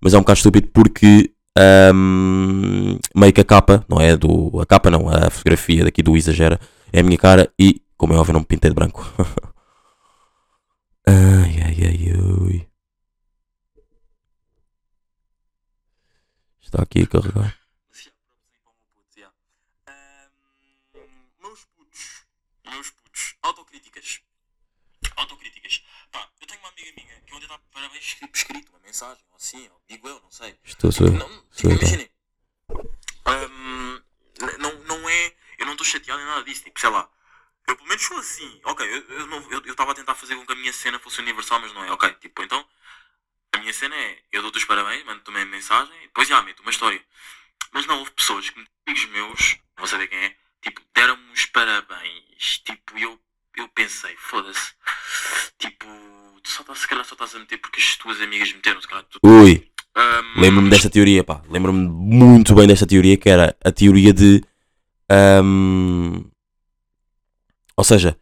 Mas 0.00 0.14
é 0.14 0.16
um 0.16 0.20
bocado 0.20 0.38
estúpido 0.38 0.68
porque... 0.72 1.32
ahm, 1.56 2.98
meio 3.14 3.32
que 3.32 3.40
a 3.40 3.44
capa, 3.44 3.84
não 3.88 4.00
é 4.00 4.16
do... 4.16 4.60
A 4.60 4.66
capa 4.66 4.90
não, 4.90 5.08
a 5.08 5.30
fotografia 5.30 5.84
daqui 5.84 6.02
do 6.02 6.16
Exagera 6.16 6.60
é 6.92 7.00
a 7.00 7.02
minha 7.02 7.18
cara 7.18 7.52
e, 7.58 7.82
como 7.96 8.12
é 8.12 8.16
óbvio, 8.16 8.34
não 8.34 8.40
me 8.40 8.46
pintei 8.46 8.70
de 8.70 8.74
branco. 8.74 9.04
ai, 11.06 11.56
ai, 11.64 11.76
ai, 11.84 12.12
ai. 12.12 12.68
Está 16.60 16.82
aqui 16.82 17.02
a 17.02 17.06
carregar. 17.06 17.66
meus 21.46 21.64
putos, 21.64 22.26
meus 22.64 22.90
putos, 22.90 23.36
autocríticas. 23.42 24.20
Autocríticas. 25.16 25.84
Pá, 26.10 26.28
eu 26.40 26.46
tenho 26.46 26.60
uma 26.60 26.68
amiga 26.70 26.92
minha 26.96 27.20
que 27.20 27.34
ontem 27.34 27.44
estava. 27.44 27.62
Parabéns 27.72 28.04
tipo 28.04 28.36
escrito, 28.36 28.70
uma 28.70 28.80
mensagem, 28.80 29.22
ou 29.30 29.36
assim, 29.36 29.68
ou 29.68 29.80
digo 29.88 30.08
eu, 30.08 30.20
não 30.20 30.30
sei. 30.30 30.58
Estou, 30.64 30.90
sou 30.90 31.06
eu, 31.64 31.70
então. 31.70 31.88
imaginem. 31.88 32.10
Hum, 33.50 34.00
não, 34.58 34.72
não 34.84 35.08
é. 35.08 35.34
Eu 35.58 35.66
não 35.66 35.72
estou 35.72 35.86
chateado 35.86 36.20
em 36.20 36.26
nada 36.26 36.44
disso. 36.44 36.64
Tipo, 36.64 36.80
sei 36.80 36.90
lá. 36.90 37.08
Eu 37.66 37.76
pelo 37.76 37.88
menos 37.88 38.04
sou 38.04 38.18
assim. 38.18 38.60
Ok, 38.64 38.86
eu 38.86 39.70
estava 39.70 39.92
a 39.92 39.94
tentar 39.94 40.14
fazer 40.14 40.36
com 40.36 40.46
que 40.46 40.52
a 40.52 40.56
minha 40.56 40.72
cena 40.72 40.98
fosse 40.98 41.20
universal, 41.20 41.60
mas 41.60 41.72
não 41.72 41.84
é. 41.84 41.90
Ok, 41.90 42.10
tipo, 42.20 42.42
então. 42.42 42.66
A 43.52 43.58
minha 43.58 43.72
cena 43.72 43.96
é. 43.96 44.22
Eu 44.32 44.42
dou-te 44.42 44.58
os 44.58 44.64
parabéns, 44.64 45.04
mando-te 45.04 45.30
uma 45.30 45.44
mensagem 45.44 45.94
e 46.02 46.06
depois 46.06 46.28
já 46.28 46.42
meto 46.42 46.60
uma 46.60 46.70
história. 46.70 47.02
Mas 47.72 47.86
não, 47.86 47.98
houve 47.98 48.10
pessoas 48.12 48.48
que, 48.48 48.64
amigos 48.86 49.06
meus, 49.10 49.56
não 49.76 49.78
vou 49.78 49.86
saber 49.86 50.08
quem 50.08 50.18
é, 50.18 50.36
tipo, 50.62 50.80
deram-me 50.94 51.32
os 51.32 51.46
parabéns. 51.46 52.58
Tipo, 52.64 52.98
eu, 52.98 53.20
eu 53.56 53.68
pensei, 53.68 54.16
foda-se. 54.16 54.72
Tipo, 55.58 55.86
tu 56.42 56.50
só 56.50 56.62
estás, 56.62 56.78
se 56.78 56.88
calhar 56.88 57.04
só 57.04 57.14
estás 57.14 57.34
a 57.34 57.38
meter 57.38 57.58
porque 57.58 57.80
as 57.80 57.96
tuas 57.96 58.20
amigas 58.20 58.52
meteram, 58.52 58.80
se 58.80 58.88
calhar 58.88 59.04
tu. 59.04 59.18
Ui, 59.22 59.70
Hum, 59.96 60.40
lembro-me 60.40 60.70
desta 60.70 60.90
teoria, 60.90 61.24
pá. 61.24 61.40
Lembro-me 61.50 61.88
muito 61.88 62.54
bem 62.54 62.66
desta 62.66 62.86
teoria, 62.86 63.16
que 63.16 63.28
era 63.28 63.56
a 63.64 63.72
teoria 63.72 64.12
de. 64.12 64.42
ahm, 65.08 66.24
ou 67.76 67.84
seja, 67.84 68.16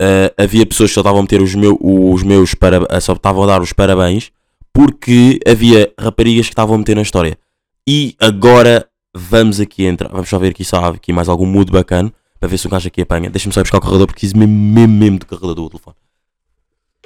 ah, 0.00 0.32
havia 0.36 0.66
pessoas 0.66 0.90
que 0.90 0.94
só 0.94 1.00
estavam 1.00 1.20
a 1.20 1.22
meter 1.22 1.40
os, 1.40 1.54
meu, 1.54 1.78
os 1.80 2.22
meus 2.22 2.54
parabéns. 2.54 3.04
Só 3.04 3.12
estavam 3.12 3.42
a 3.44 3.46
dar 3.46 3.62
os 3.62 3.72
parabéns 3.72 4.30
porque 4.72 5.40
havia 5.46 5.92
raparigas 5.98 6.46
que 6.46 6.52
estavam 6.52 6.74
a 6.74 6.78
meter 6.78 6.96
na 6.96 7.02
história. 7.02 7.38
E 7.88 8.14
agora 8.20 8.88
vamos 9.14 9.60
aqui 9.60 9.84
entrar. 9.84 10.10
Vamos 10.10 10.28
só 10.28 10.38
ver 10.38 10.50
aqui 10.50 10.64
há 10.72 10.88
aqui 10.88 11.12
mais 11.12 11.28
algum 11.28 11.46
mood 11.46 11.70
bacana 11.72 12.12
para 12.38 12.48
ver 12.48 12.58
se 12.58 12.66
o 12.66 12.70
gajo 12.70 12.88
aqui 12.88 13.00
apanha. 13.00 13.30
Deixa-me 13.30 13.54
só 13.54 13.60
ir 13.60 13.64
buscar 13.64 13.78
o 13.78 13.80
carregador 13.80 14.06
porque 14.06 14.20
preciso 14.20 14.36
mesmo, 14.36 14.54
mesmo, 14.54 14.94
mesmo 14.94 15.18
do 15.18 15.26
carregador 15.26 15.54
do 15.54 15.70
telefone. 15.70 15.96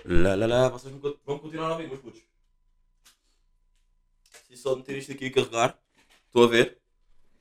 Lá, 0.07 0.35
lá, 0.35 0.47
lá, 0.47 0.69
vocês 0.71 0.93
vão 1.27 1.39
continuar 1.39 1.69
a 1.69 1.73
ouvir, 1.73 1.89
meus 1.89 2.01
putos. 2.01 2.30
Só 4.61 4.77
meter 4.77 4.99
isto 4.99 5.13
aqui 5.13 5.27
a 5.27 5.33
carregar. 5.33 5.79
Estou 6.27 6.45
a 6.45 6.47
ver. 6.47 6.77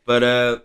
Para 0.06 0.64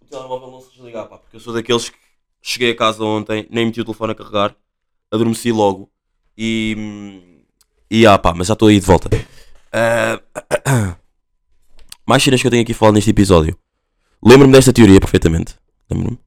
o 0.00 0.04
telemóvel 0.04 0.52
não 0.52 0.60
se 0.60 0.70
desligar, 0.70 1.08
pá. 1.08 1.18
Porque 1.18 1.34
eu 1.34 1.40
sou 1.40 1.52
daqueles 1.52 1.88
que 1.88 1.98
cheguei 2.40 2.70
a 2.70 2.76
casa 2.76 3.02
ontem, 3.02 3.44
nem 3.50 3.66
meti 3.66 3.80
o 3.80 3.84
telefone 3.84 4.12
a 4.12 4.14
carregar, 4.14 4.54
adormeci 5.10 5.50
logo 5.50 5.90
e. 6.38 7.42
E 7.90 8.06
ah, 8.06 8.16
pá, 8.18 8.32
mas 8.34 8.46
já 8.46 8.52
estou 8.52 8.68
aí 8.68 8.78
de 8.78 8.86
volta. 8.86 9.10
Ah, 9.72 10.20
mais 12.06 12.22
cenas 12.22 12.40
que 12.40 12.46
eu 12.46 12.50
tenho 12.50 12.62
aqui 12.62 12.70
a 12.70 12.74
falar 12.74 12.92
neste 12.92 13.10
episódio. 13.10 13.58
Lembro-me 14.24 14.52
desta 14.52 14.72
teoria 14.72 15.00
perfeitamente. 15.00 15.56
Lembro-me. 15.90 16.18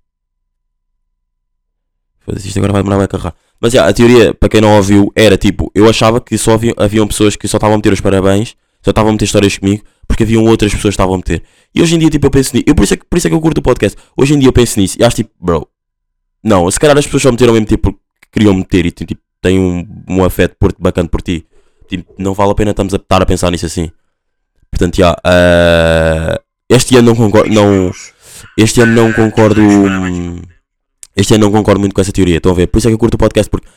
Isto 2.36 2.60
agora 2.60 2.74
vai 2.74 2.84
demorar 2.84 3.03
a 3.03 3.08
carregar. 3.08 3.36
Mas 3.62 3.74
já, 3.74 3.88
a 3.88 3.94
teoria, 3.94 4.34
para 4.34 4.50
quem 4.50 4.60
não 4.60 4.75
ouviu, 4.75 5.10
era 5.15 5.38
tipo: 5.38 5.72
eu 5.74 5.89
achava 5.89 6.20
que 6.20 6.38
só 6.38 6.53
havia, 6.53 6.74
haviam 6.77 7.08
pessoas 7.08 7.38
que 7.38 7.48
só 7.48 7.56
estavam 7.56 7.75
a 7.75 7.77
meter 7.77 7.94
os 7.94 8.01
parabéns, 8.01 8.58
só 8.81 8.91
estavam 8.91 9.09
a 9.09 9.13
meter 9.13 9.25
histórias 9.25 9.57
comigo, 9.57 9.83
porque 10.07 10.24
haviam 10.24 10.43
outras 10.45 10.71
pessoas 10.74 10.93
que 10.93 11.01
estavam 11.01 11.15
a 11.15 11.17
meter. 11.17 11.43
E 11.74 11.81
hoje 11.81 11.95
em 11.95 12.00
dia, 12.00 12.09
tipo, 12.09 12.25
eu 12.25 12.31
penso 12.31 12.55
nisso. 12.55 12.65
Eu, 12.67 12.75
por, 12.75 12.83
isso 12.83 12.93
é 12.93 12.98
que, 12.98 13.05
por 13.05 13.17
isso 13.17 13.27
é 13.27 13.29
que 13.29 13.36
eu 13.36 13.41
curto 13.41 13.57
o 13.59 13.62
podcast. 13.62 13.98
Hoje 14.17 14.33
em 14.33 14.39
dia 14.39 14.48
eu 14.48 14.53
penso 14.53 14.79
nisso 14.79 14.98
e 15.00 15.03
acho 15.03 15.17
tipo, 15.17 15.31
bro, 15.39 15.67
não, 16.43 16.69
se 16.71 16.79
calhar 16.79 16.98
as 16.98 17.05
pessoas 17.05 17.24
só 17.24 17.31
meteram 17.31 17.53
mesmo 17.53 17.67
tipo 17.67 17.91
porque 17.91 18.00
queriam 18.31 18.53
meter 18.53 18.86
e 18.86 18.91
tipo, 18.91 19.21
têm 19.41 19.59
um, 19.59 19.86
um 20.07 20.24
afeto 20.24 20.55
por, 20.59 20.74
bacana 20.79 21.09
por 21.09 21.21
ti. 21.21 21.45
Tipo, 21.88 22.13
não 22.17 22.33
vale 22.33 22.51
a 22.51 22.55
pena 22.55 22.71
estamos 22.71 22.93
a 22.93 22.98
estar 22.98 23.21
a 23.21 23.25
pensar 23.25 23.51
nisso 23.51 23.65
assim. 23.65 23.91
Portanto, 24.71 24.95
já, 24.95 25.15
ah, 25.24 26.39
este 26.69 26.95
ano 26.95 27.07
não 27.07 27.15
concordo, 27.15 27.51
não, 27.51 27.91
este 28.55 28.81
ano 28.81 28.93
não 28.93 29.12
concordo, 29.12 29.62
este 31.15 31.33
ano 31.33 31.45
não 31.45 31.51
concordo 31.51 31.79
muito 31.79 31.93
com 31.93 32.01
essa 32.01 32.12
teoria, 32.12 32.38
estão 32.38 32.51
a 32.51 32.55
ver? 32.55 32.67
Por 32.67 32.77
isso 32.77 32.88
é 32.88 32.91
que 32.91 32.93
eu 32.93 33.00
curto 33.00 33.15
o 33.15 33.17
podcast, 33.17 33.50
porque 33.50 33.67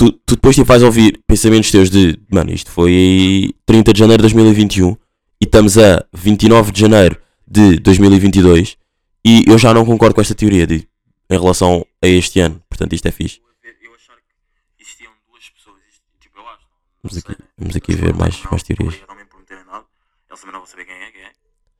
tu, 0.00 0.12
tu 0.12 0.34
depois 0.34 0.56
tipo, 0.56 0.66
vais 0.66 0.82
ouvir 0.82 1.22
pensamentos 1.26 1.70
teus 1.70 1.90
de, 1.90 2.18
mano, 2.32 2.50
isto 2.50 2.70
foi 2.70 3.54
30 3.66 3.92
de 3.92 3.98
janeiro 3.98 4.22
de 4.22 4.32
2021 4.32 4.92
e 4.92 4.96
estamos 5.44 5.76
a 5.76 6.02
29 6.14 6.72
de 6.72 6.80
janeiro 6.80 7.20
de 7.46 7.78
2022 7.80 8.78
e 9.22 9.44
eu 9.46 9.58
já 9.58 9.74
não 9.74 9.84
concordo 9.84 10.14
com 10.14 10.22
esta 10.22 10.34
teoria 10.34 10.66
de, 10.66 10.88
em 11.28 11.38
relação 11.38 11.86
a 12.02 12.06
este 12.06 12.40
ano, 12.40 12.62
portanto 12.66 12.94
isto 12.94 13.06
é 13.06 13.10
fixe. 13.10 13.42
Eu 13.82 13.94
achar 13.94 14.16
que 14.16 14.82
existiam 14.82 15.12
duas 15.28 15.50
pessoas, 15.50 15.76
isto, 15.86 16.02
tipo, 16.18 16.38
eu 16.38 16.48
acho. 16.48 16.66
Vamos 17.02 17.18
aqui, 17.18 17.36
vamos 17.58 17.76
aqui 17.76 17.94
ver 17.94 18.14
mais, 18.14 18.42
mais 18.44 18.62
teorias. 18.62 18.94
Não 19.06 19.14
me 19.14 19.26
prometerem 19.26 19.64
nada. 19.66 19.84
Eles 20.30 20.40
também 20.40 20.54
não 20.54 20.60
vão 20.60 20.66
saber 20.66 20.86
quem 20.86 20.96
é, 20.96 21.12
quem 21.12 21.20
é. 21.20 21.32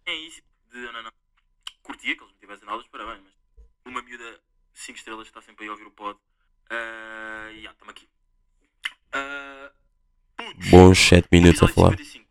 É 0.09 0.15
isso 0.15 0.43
de 0.71 0.79
não. 0.79 1.11
Curtia 1.83 2.15
que 2.15 2.23
eles 2.23 2.35
me 2.35 2.39
tivessem 2.39 2.67
dado 2.67 2.81
os 2.81 2.89
parabéns, 2.89 3.23
mas 3.25 3.33
uma 3.87 4.03
miúda 4.03 4.41
5 4.75 4.99
estrelas 4.99 5.23
que 5.23 5.31
está 5.31 5.41
sempre 5.41 5.65
aí 5.65 5.71
a 5.71 5.73
ouvir 5.73 5.87
o 5.87 5.91
pod. 5.91 6.19
Ah, 6.71 7.51
e 7.53 7.63
já, 7.63 7.71
estamos 7.73 7.91
aqui. 7.91 8.09
Ah, 9.13 9.71
putz. 10.37 10.71
Bons 10.71 10.99
7 10.99 11.29
minutos 11.33 11.63
a 11.63 11.69
falar. 11.69 11.91
55. 11.91 12.25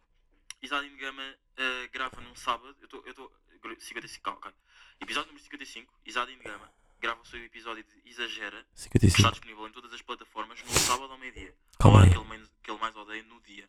Isadine 0.61 0.97
Gama 0.97 1.23
ah, 1.57 1.87
grava 1.91 2.21
num 2.21 2.35
sábado. 2.35 2.75
Eu 2.79 2.85
estou. 2.85 3.03
Eu 3.05 3.11
estou. 3.11 3.31
55, 3.77 4.23
calma, 4.23 4.39
calma. 4.39 4.57
Episódio 5.01 5.27
número 5.27 5.43
55. 5.43 5.93
Isadine 6.05 6.41
Gama 6.43 6.71
grava 7.01 7.19
o 7.21 7.25
seu 7.25 7.43
episódio 7.43 7.83
de 7.83 8.09
Exagera. 8.09 8.57
Que 8.91 8.97
está 9.05 9.07
55. 9.07 9.31
disponível 9.31 9.67
em 9.67 9.71
todas 9.71 9.93
as 9.93 10.01
plataformas 10.01 10.59
no 10.65 10.79
sábado 10.79 11.11
ao 11.11 11.17
meio-dia. 11.17 11.53
Calma 11.79 12.03
aí. 12.03 12.09
que 12.09 12.17
ele, 12.17 12.27
mais, 12.27 12.41
que 12.63 12.71
ele 12.71 12.79
mais 12.79 12.95
odeia 12.95 13.23
no 13.23 13.41
dia. 13.41 13.63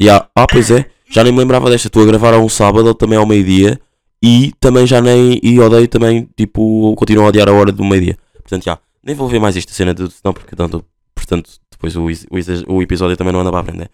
Ya, 0.00 0.30
Ah, 0.34 0.46
pois 0.46 0.70
é, 0.70 0.90
já 1.10 1.24
nem 1.24 1.32
me 1.32 1.38
lembrava 1.38 1.70
desta. 1.70 1.88
Estou 1.88 2.02
a 2.02 2.06
gravar 2.06 2.34
a 2.34 2.38
um 2.38 2.48
sábado, 2.48 2.94
também 2.94 3.18
ao 3.18 3.26
meio-dia. 3.26 3.80
E 4.22 4.52
também 4.60 4.86
já 4.86 5.00
nem. 5.00 5.40
E 5.42 5.60
odeio 5.60 5.88
também, 5.88 6.28
tipo, 6.36 6.94
continuo 6.96 7.24
a 7.24 7.28
odiar 7.28 7.48
a 7.48 7.52
hora 7.52 7.72
do 7.72 7.84
meio-dia. 7.84 8.18
Portanto, 8.34 8.64
já, 8.64 8.78
nem 9.02 9.14
vou 9.14 9.28
ver 9.28 9.40
mais 9.40 9.56
esta 9.56 9.72
cena, 9.72 9.94
de, 9.94 10.08
não, 10.24 10.32
porque 10.32 10.54
tanto. 10.54 10.84
Portanto, 11.14 11.50
depois 11.70 11.94
o, 11.96 12.06
o, 12.06 12.76
o 12.76 12.82
episódio 12.82 13.16
também 13.16 13.32
não 13.32 13.40
anda 13.40 13.50
para 13.50 13.60
aprender. 13.60 13.90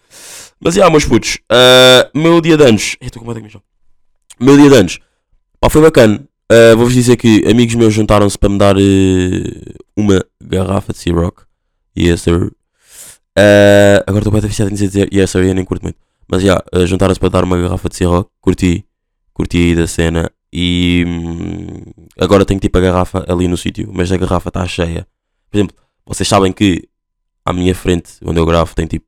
Mas 0.59 0.75
já, 0.75 0.89
meus 0.89 1.05
putos, 1.05 1.39
ah, 1.49 2.09
meu 2.13 2.39
dia 2.39 2.55
de 2.57 2.63
anos. 2.63 2.95
Estou 3.01 3.21
com 3.23 3.49
chão. 3.49 3.61
Meu 4.39 4.57
dia 4.57 4.69
de 4.69 4.75
anos, 4.75 4.99
pá, 5.59 5.69
foi 5.69 5.81
bacana. 5.81 6.23
Ah, 6.49 6.75
Vou-vos 6.75 6.93
dizer 6.93 7.17
que 7.17 7.43
amigos 7.49 7.75
meus 7.75 7.93
juntaram-se 7.93 8.37
para 8.37 8.49
me 8.49 8.57
dar 8.57 8.75
eh, 8.77 9.75
uma 9.97 10.23
garrafa 10.41 10.93
de 10.93 10.99
Ciroc. 10.99 11.41
Yes, 11.97 12.21
sir. 12.21 12.51
Ah, 13.37 14.03
agora 14.07 14.19
estou 14.19 14.31
bem 14.31 14.41
viciado 14.41 14.71
em 14.71 14.75
dizer 14.75 15.13
yes, 15.13 15.31
sir, 15.31 15.43
eu 15.43 15.53
nem 15.53 15.65
curto 15.65 15.83
muito. 15.83 15.97
Mas 16.27 16.41
já, 16.43 16.63
ah, 16.71 16.85
juntaram-se 16.85 17.19
para 17.19 17.29
dar 17.29 17.43
uma 17.43 17.59
garrafa 17.59 17.89
de 17.89 17.95
Ciroc. 17.95 18.29
Curti, 18.41 18.85
curti 19.33 19.57
aí 19.57 19.75
da 19.75 19.87
cena. 19.87 20.31
E 20.51 21.03
hum, 21.07 21.81
agora 22.19 22.45
tenho 22.45 22.59
tipo 22.59 22.77
a 22.77 22.81
garrafa 22.81 23.25
ali 23.27 23.47
no 23.47 23.57
sítio, 23.57 23.89
mas 23.93 24.11
a 24.11 24.17
garrafa 24.17 24.49
está 24.49 24.65
cheia. 24.67 25.07
Por 25.49 25.57
exemplo, 25.57 25.75
vocês 26.05 26.27
sabem 26.27 26.51
que 26.53 26.87
à 27.43 27.53
minha 27.53 27.75
frente, 27.75 28.13
onde 28.25 28.39
eu 28.39 28.45
gravo, 28.45 28.73
tem 28.73 28.87
tipo 28.87 29.05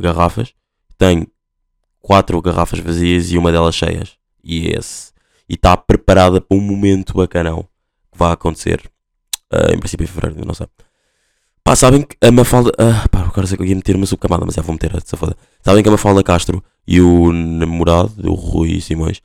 garrafas. 0.00 0.52
Tem 0.98 1.26
quatro 2.00 2.40
garrafas 2.42 2.78
vazias 2.80 3.30
e 3.30 3.38
uma 3.38 3.52
delas 3.52 3.74
cheias. 3.74 4.16
E 4.42 4.68
é 4.68 4.78
esse. 4.78 5.12
E 5.48 5.54
está 5.54 5.76
preparada 5.76 6.40
para 6.40 6.56
um 6.56 6.60
momento 6.60 7.14
bacanão 7.14 7.68
que 8.12 8.18
vai 8.18 8.32
acontecer. 8.32 8.82
ah, 9.50 9.72
em 9.72 9.78
princípio 9.78 10.04
em 10.04 10.06
fevereiro, 10.08 10.46
não 10.46 10.54
sei. 10.54 10.66
Pá, 11.62 11.74
sabem 11.74 12.02
que 12.02 12.16
a 12.20 12.30
Mafalda. 12.30 12.72
Ah, 12.78 13.08
pá, 13.08 13.20
agora 13.22 13.46
sei 13.46 13.56
que 13.56 13.62
eu 13.62 13.66
ia 13.66 13.74
meter 13.74 13.96
uma 13.96 14.06
subcamada, 14.06 14.44
mas 14.44 14.54
já 14.54 14.62
vou 14.62 14.72
meter 14.72 14.94
essa 14.96 15.16
foda. 15.16 15.36
Sabem 15.62 15.82
que 15.82 15.88
a 15.88 15.92
Mafalda 15.92 16.22
Castro 16.22 16.62
e 16.86 17.00
o 17.00 17.32
namorado, 17.32 18.12
o 18.30 18.34
Rui 18.34 18.80
Simões, 18.80 19.20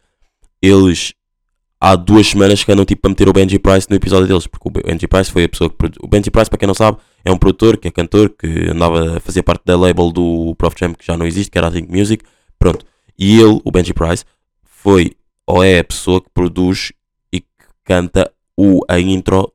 eles 0.62 1.14
há 1.82 1.96
duas 1.96 2.28
semanas 2.28 2.64
que 2.64 2.72
andam 2.72 2.86
tipo 2.86 3.08
a 3.08 3.10
meter 3.10 3.28
o 3.28 3.34
Benji 3.34 3.58
Price 3.58 3.88
no 3.90 3.96
episódio 3.96 4.28
deles, 4.28 4.46
porque 4.46 4.70
o 4.70 4.72
Benji 4.72 5.08
Price 5.08 5.32
foi 5.32 5.46
a 5.46 5.50
pessoa 5.50 5.70
que 5.70 5.76
produ- 5.76 6.00
O 6.04 6.08
Benji 6.08 6.30
Price, 6.30 6.50
para 6.50 6.60
quem 6.60 6.68
não 6.68 6.76
sabe, 6.76 6.98
é 7.26 7.32
um 7.32 7.38
produtor, 7.38 7.78
que 7.78 7.88
é 7.88 7.92
cantor, 7.92 8.30
que 8.30 8.70
andava 8.70 9.18
a 9.18 9.20
fazer 9.20 9.42
parte 9.42 9.64
da 9.66 9.76
label 9.76 10.12
do 10.12 10.56
Prof 10.56 10.76
Jam, 10.80 10.94
que 10.94 11.06
já 11.06 11.18
não 11.18 11.26
existe, 11.26 11.50
que 11.50 11.58
era 11.58 11.68
a 11.68 11.72
Think 11.72 11.92
Music. 11.92 12.24
Pronto. 12.60 12.86
E 13.18 13.40
ele, 13.40 13.60
o 13.66 13.72
Benji 13.72 13.94
Price, 13.94 14.24
foi 14.64 15.12
ou 15.46 15.64
é 15.64 15.80
a 15.80 15.84
pessoa 15.84 16.22
que 16.22 16.30
produz 16.34 16.92
e 17.34 17.42
que 17.42 17.48
canta 17.84 18.32
o, 18.56 18.82
a 18.88 19.00
intro 19.00 19.52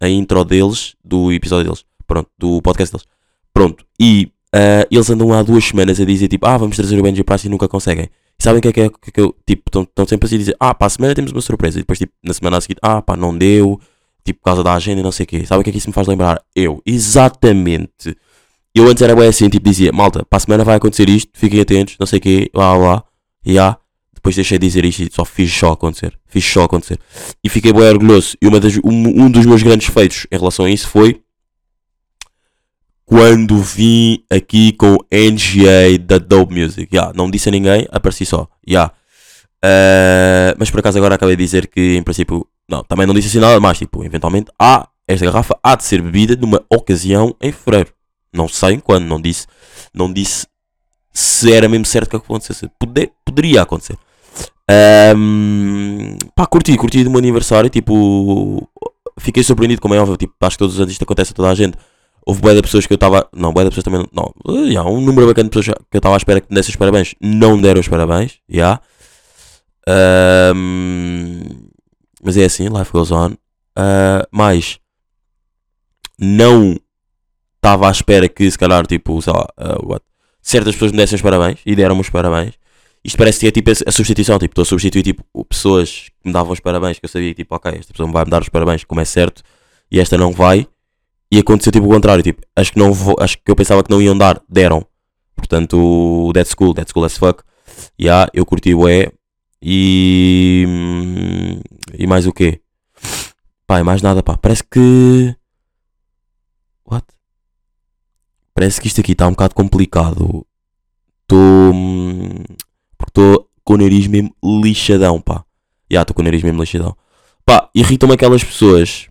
a 0.00 0.08
intro 0.08 0.44
deles, 0.44 0.94
do 1.04 1.32
episódio 1.32 1.64
deles, 1.64 1.84
pronto, 2.06 2.28
do 2.38 2.60
podcast 2.62 2.92
deles. 2.94 3.06
Pronto, 3.52 3.84
e 3.98 4.30
ah, 4.52 4.86
eles 4.90 5.10
andam 5.10 5.32
há 5.32 5.42
duas 5.42 5.64
semanas 5.64 6.00
a 6.00 6.04
dizer 6.04 6.28
tipo, 6.28 6.46
ah, 6.46 6.56
vamos 6.56 6.76
trazer 6.76 6.98
o 6.98 7.02
Benji 7.02 7.24
Price 7.24 7.46
e 7.46 7.50
nunca 7.50 7.66
conseguem. 7.68 8.08
E 8.40 8.44
sabem 8.44 8.58
o 8.58 8.62
que 8.62 8.68
é 8.68 8.72
que, 8.72 8.80
é, 8.80 8.88
que, 8.88 8.96
é 9.08 9.10
que 9.10 9.20
eu, 9.20 9.34
tipo, 9.46 9.64
estão 9.66 10.06
sempre 10.06 10.26
assim 10.26 10.36
a 10.36 10.38
dizer, 10.38 10.56
ah, 10.60 10.74
para 10.74 10.86
a 10.86 10.90
semana 10.90 11.14
temos 11.14 11.32
uma 11.32 11.40
surpresa. 11.40 11.78
E 11.78 11.82
depois, 11.82 11.98
tipo, 11.98 12.12
na 12.22 12.32
semana 12.32 12.56
a 12.58 12.60
seguir, 12.60 12.76
ah, 12.80 13.02
pá, 13.02 13.16
não 13.16 13.36
deu, 13.36 13.80
tipo, 14.24 14.38
por 14.40 14.44
causa 14.44 14.62
da 14.62 14.74
agenda 14.74 15.00
e 15.00 15.02
não 15.02 15.10
sei 15.10 15.24
o 15.24 15.26
quê. 15.26 15.44
Sabem 15.44 15.60
o 15.60 15.64
que 15.64 15.70
é 15.70 15.72
que 15.72 15.78
isso 15.78 15.88
me 15.88 15.94
faz 15.94 16.06
lembrar? 16.06 16.40
Eu, 16.54 16.80
exatamente. 16.86 18.16
Eu 18.74 18.86
antes 18.86 19.02
era 19.02 19.16
bem 19.16 19.26
assim, 19.26 19.48
tipo, 19.48 19.68
dizia, 19.68 19.90
malta, 19.92 20.24
para 20.24 20.36
a 20.36 20.40
semana 20.40 20.62
vai 20.62 20.76
acontecer 20.76 21.08
isto, 21.08 21.30
fiquem 21.34 21.60
atentos, 21.60 21.96
não 21.98 22.06
sei 22.06 22.18
o 22.18 22.22
quê, 22.22 22.50
lá, 22.54 22.76
lá, 22.76 23.04
e 23.44 23.58
ah, 23.58 23.76
depois 24.14 24.36
deixei 24.36 24.58
de 24.58 24.66
dizer 24.66 24.84
isto 24.84 25.02
e 25.02 25.10
só 25.12 25.24
fiz 25.24 25.52
só 25.52 25.72
acontecer. 25.72 26.16
Fiz 26.26 26.44
só 26.44 26.64
acontecer. 26.64 26.98
E 27.42 27.48
fiquei 27.48 27.72
bem 27.72 27.82
orgulhoso. 27.82 28.36
E 28.42 28.46
uma 28.46 28.60
das, 28.60 28.76
um, 28.76 29.24
um 29.24 29.30
dos 29.30 29.46
meus 29.46 29.62
grandes 29.62 29.88
feitos 29.88 30.26
em 30.30 30.36
relação 30.36 30.64
a 30.64 30.70
isso 30.70 30.86
foi 30.86 31.20
quando 33.08 33.56
vim 33.62 34.22
aqui 34.30 34.70
com 34.72 34.96
o 34.96 35.06
NGA 35.10 35.98
da 35.98 36.18
Dope 36.18 36.54
Music. 36.54 36.94
Yeah, 36.94 37.14
não 37.16 37.30
disse 37.30 37.48
a 37.48 37.52
ninguém, 37.52 37.88
apareci 37.90 38.26
só. 38.26 38.46
Yeah. 38.68 38.92
Eh, 39.64 40.54
mas 40.58 40.70
por 40.70 40.80
acaso 40.80 40.98
agora 40.98 41.14
acabei 41.14 41.34
de 41.34 41.42
dizer 41.42 41.68
que 41.68 41.96
em 41.96 42.02
princípio. 42.02 42.46
Não, 42.68 42.84
também 42.84 43.06
não 43.06 43.14
disse 43.14 43.28
assim 43.28 43.38
nada 43.38 43.58
mais. 43.58 43.78
Tipo, 43.78 44.04
eventualmente 44.04 44.50
há. 44.58 44.86
Esta 45.06 45.24
garrafa 45.24 45.58
há 45.62 45.74
de 45.74 45.84
ser 45.84 46.02
bebida 46.02 46.36
numa 46.36 46.62
ocasião 46.68 47.34
em 47.40 47.50
fevereiro. 47.50 47.94
Não 48.30 48.46
sei 48.46 48.78
quando, 48.78 49.06
não 49.06 49.18
disse. 49.18 49.46
Não 49.94 50.12
disse 50.12 50.46
se 51.10 51.50
era 51.50 51.66
mesmo 51.66 51.86
certo 51.86 52.10
que 52.10 52.16
acontecesse. 52.16 52.70
Pode, 52.78 53.10
poderia 53.24 53.62
acontecer. 53.62 53.96
Ahm, 54.70 56.18
pá, 56.36 56.44
curti, 56.44 56.76
curti 56.76 57.04
do 57.04 57.10
meu 57.10 57.20
aniversário. 57.20 57.70
Tipo, 57.70 58.68
fiquei 59.18 59.42
surpreendido, 59.42 59.80
como 59.80 59.94
é 59.94 59.98
óbvio. 59.98 60.18
Tipo, 60.18 60.34
acho 60.42 60.56
que 60.56 60.58
todos 60.58 60.74
os 60.74 60.80
anos 60.80 60.92
isto 60.92 61.04
acontece 61.04 61.32
a 61.32 61.34
toda 61.34 61.48
a 61.48 61.54
gente. 61.54 61.78
Houve 62.28 62.42
boia 62.42 62.56
de 62.56 62.62
pessoas 62.62 62.86
que 62.86 62.92
eu 62.92 62.96
estava. 62.96 63.26
Não, 63.34 63.54
boia 63.54 63.64
de 63.64 63.70
pessoas 63.70 63.84
também. 63.84 64.06
Não, 64.12 64.34
uh, 64.44 64.70
já, 64.70 64.84
um 64.84 65.00
número 65.00 65.28
bacana 65.28 65.48
de 65.48 65.50
pessoas 65.50 65.74
que 65.90 65.96
eu 65.96 65.98
estava 65.98 66.14
à 66.14 66.18
espera 66.18 66.42
que 66.42 66.50
me 66.50 66.56
dessem 66.56 66.72
os 66.72 66.76
parabéns. 66.76 67.14
Não 67.22 67.58
deram 67.58 67.80
os 67.80 67.88
parabéns. 67.88 68.38
Já. 68.46 68.82
Ahm, 69.88 71.70
mas 72.22 72.36
é 72.36 72.44
assim, 72.44 72.68
life 72.68 72.92
goes 72.92 73.10
on. 73.10 73.32
Ah, 73.74 74.28
mas 74.30 74.78
não 76.18 76.76
estava 77.56 77.88
à 77.88 77.90
espera 77.90 78.28
que 78.28 78.50
se 78.50 78.58
calhar, 78.58 78.86
tipo, 78.86 79.22
sei 79.22 79.32
lá, 79.32 79.46
ah, 79.56 79.78
what, 79.82 80.04
certas 80.42 80.74
pessoas 80.74 80.92
me 80.92 80.98
dessem 80.98 81.16
os 81.16 81.22
parabéns 81.22 81.60
e 81.64 81.74
deram-me 81.74 82.02
os 82.02 82.10
parabéns. 82.10 82.54
Isto 83.02 83.16
parece 83.16 83.40
que 83.40 83.46
é 83.46 83.50
tipo 83.50 83.70
a 83.70 83.92
substituição, 83.92 84.38
tipo, 84.38 84.52
estou 84.52 84.62
a 84.62 84.66
substituir 84.66 85.02
tipo, 85.02 85.24
pessoas 85.44 86.10
que 86.20 86.26
me 86.26 86.32
davam 86.32 86.52
os 86.52 86.60
parabéns, 86.60 86.98
que 86.98 87.06
eu 87.06 87.08
sabia, 87.08 87.32
tipo, 87.32 87.54
ok, 87.54 87.72
esta 87.78 87.92
pessoa 87.92 88.10
vai 88.10 88.24
me 88.24 88.30
dar 88.30 88.42
os 88.42 88.48
parabéns, 88.50 88.84
como 88.84 89.00
é 89.00 89.04
certo, 89.04 89.42
e 89.90 89.98
esta 89.98 90.18
não 90.18 90.32
vai. 90.32 90.66
E 91.30 91.38
aconteceu 91.38 91.70
tipo 91.72 91.86
o 91.86 91.90
contrário, 91.90 92.22
tipo, 92.22 92.42
acho 92.56 92.72
que 92.72 92.78
não 92.78 92.92
vou, 92.92 93.16
acho 93.20 93.36
que 93.36 93.50
eu 93.50 93.56
pensava 93.56 93.82
que 93.84 93.90
não 93.90 94.00
iam 94.00 94.16
dar, 94.16 94.40
deram. 94.48 94.86
Portanto, 95.36 96.32
Dead 96.32 96.46
School, 96.46 96.74
Dead 96.74 96.88
School 96.88 97.04
as 97.04 97.16
fuck. 97.16 97.42
Yeah, 98.00 98.30
eu 98.34 98.44
curti 98.46 98.74
o 98.74 98.88
E. 98.88 99.12
E. 99.62 100.64
hum, 100.66 101.60
E 101.94 102.06
mais 102.06 102.26
o 102.26 102.32
quê? 102.32 102.60
Pá, 103.66 103.80
e 103.80 103.82
mais 103.82 104.02
nada, 104.02 104.22
pá. 104.22 104.36
Parece 104.36 104.64
que. 104.64 105.34
What? 106.90 107.06
Parece 108.54 108.80
que 108.80 108.88
isto 108.88 109.00
aqui 109.00 109.12
está 109.12 109.26
um 109.26 109.32
bocado 109.32 109.54
complicado. 109.54 110.46
Estou. 111.22 111.74
Porque 112.96 113.10
estou 113.10 113.50
com 113.62 113.74
o 113.74 113.76
nariz 113.76 114.06
mesmo 114.06 114.34
lixadão, 114.42 115.20
pá. 115.20 115.44
Já, 115.90 116.02
estou 116.02 116.14
com 116.14 116.22
o 116.22 116.24
nariz 116.24 116.42
mesmo 116.42 116.60
lixadão. 116.60 116.96
Pá, 117.44 117.70
irritam-me 117.74 118.14
aquelas 118.14 118.42
pessoas. 118.42 119.07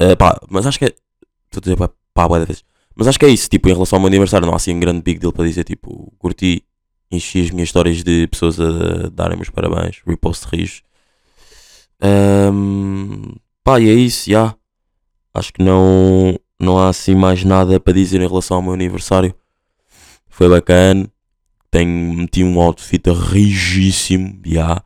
Ah, 0.00 0.16
pá, 0.16 0.40
mas 0.48 0.66
acho 0.66 0.78
que 0.78 0.86
é. 0.86 0.88
Estou 0.88 1.58
a 1.58 1.60
dizer 1.60 1.76
pá, 1.76 1.90
pá, 2.14 2.38
de 2.38 2.46
vezes. 2.46 2.64
Mas 2.96 3.06
acho 3.08 3.18
que 3.18 3.26
é 3.26 3.28
isso, 3.28 3.48
tipo, 3.48 3.68
em 3.68 3.72
relação 3.72 3.96
ao 3.96 4.00
meu 4.00 4.08
aniversário, 4.08 4.46
não 4.46 4.54
há 4.54 4.56
assim 4.56 4.74
um 4.74 4.80
grande 4.80 5.02
big 5.02 5.18
deal 5.20 5.32
para 5.32 5.46
dizer, 5.46 5.64
tipo, 5.64 6.12
curti, 6.18 6.64
enchi 7.10 7.40
as 7.42 7.50
minhas 7.50 7.68
histórias 7.68 8.02
de 8.02 8.26
pessoas 8.28 8.58
a 8.60 9.08
darem-me 9.12 9.42
os 9.42 9.50
parabéns, 9.50 10.02
repost 10.06 10.46
rios. 10.50 10.82
Ahm, 12.00 13.36
pá, 13.62 13.80
e 13.80 13.88
é 13.88 13.92
isso, 13.94 14.30
já. 14.30 14.54
Acho 15.34 15.52
que 15.52 15.62
não, 15.62 16.38
não 16.58 16.78
há 16.78 16.88
assim 16.88 17.14
mais 17.14 17.44
nada 17.44 17.78
para 17.80 17.92
dizer 17.92 18.20
em 18.20 18.28
relação 18.28 18.56
ao 18.56 18.62
meu 18.62 18.72
aniversário. 18.72 19.34
Foi 20.28 20.48
bacana. 20.48 21.08
Tenho, 21.70 22.14
meti 22.14 22.42
um 22.44 22.60
outfit 22.60 23.06
rigíssimo, 23.10 24.40
já. 24.44 24.82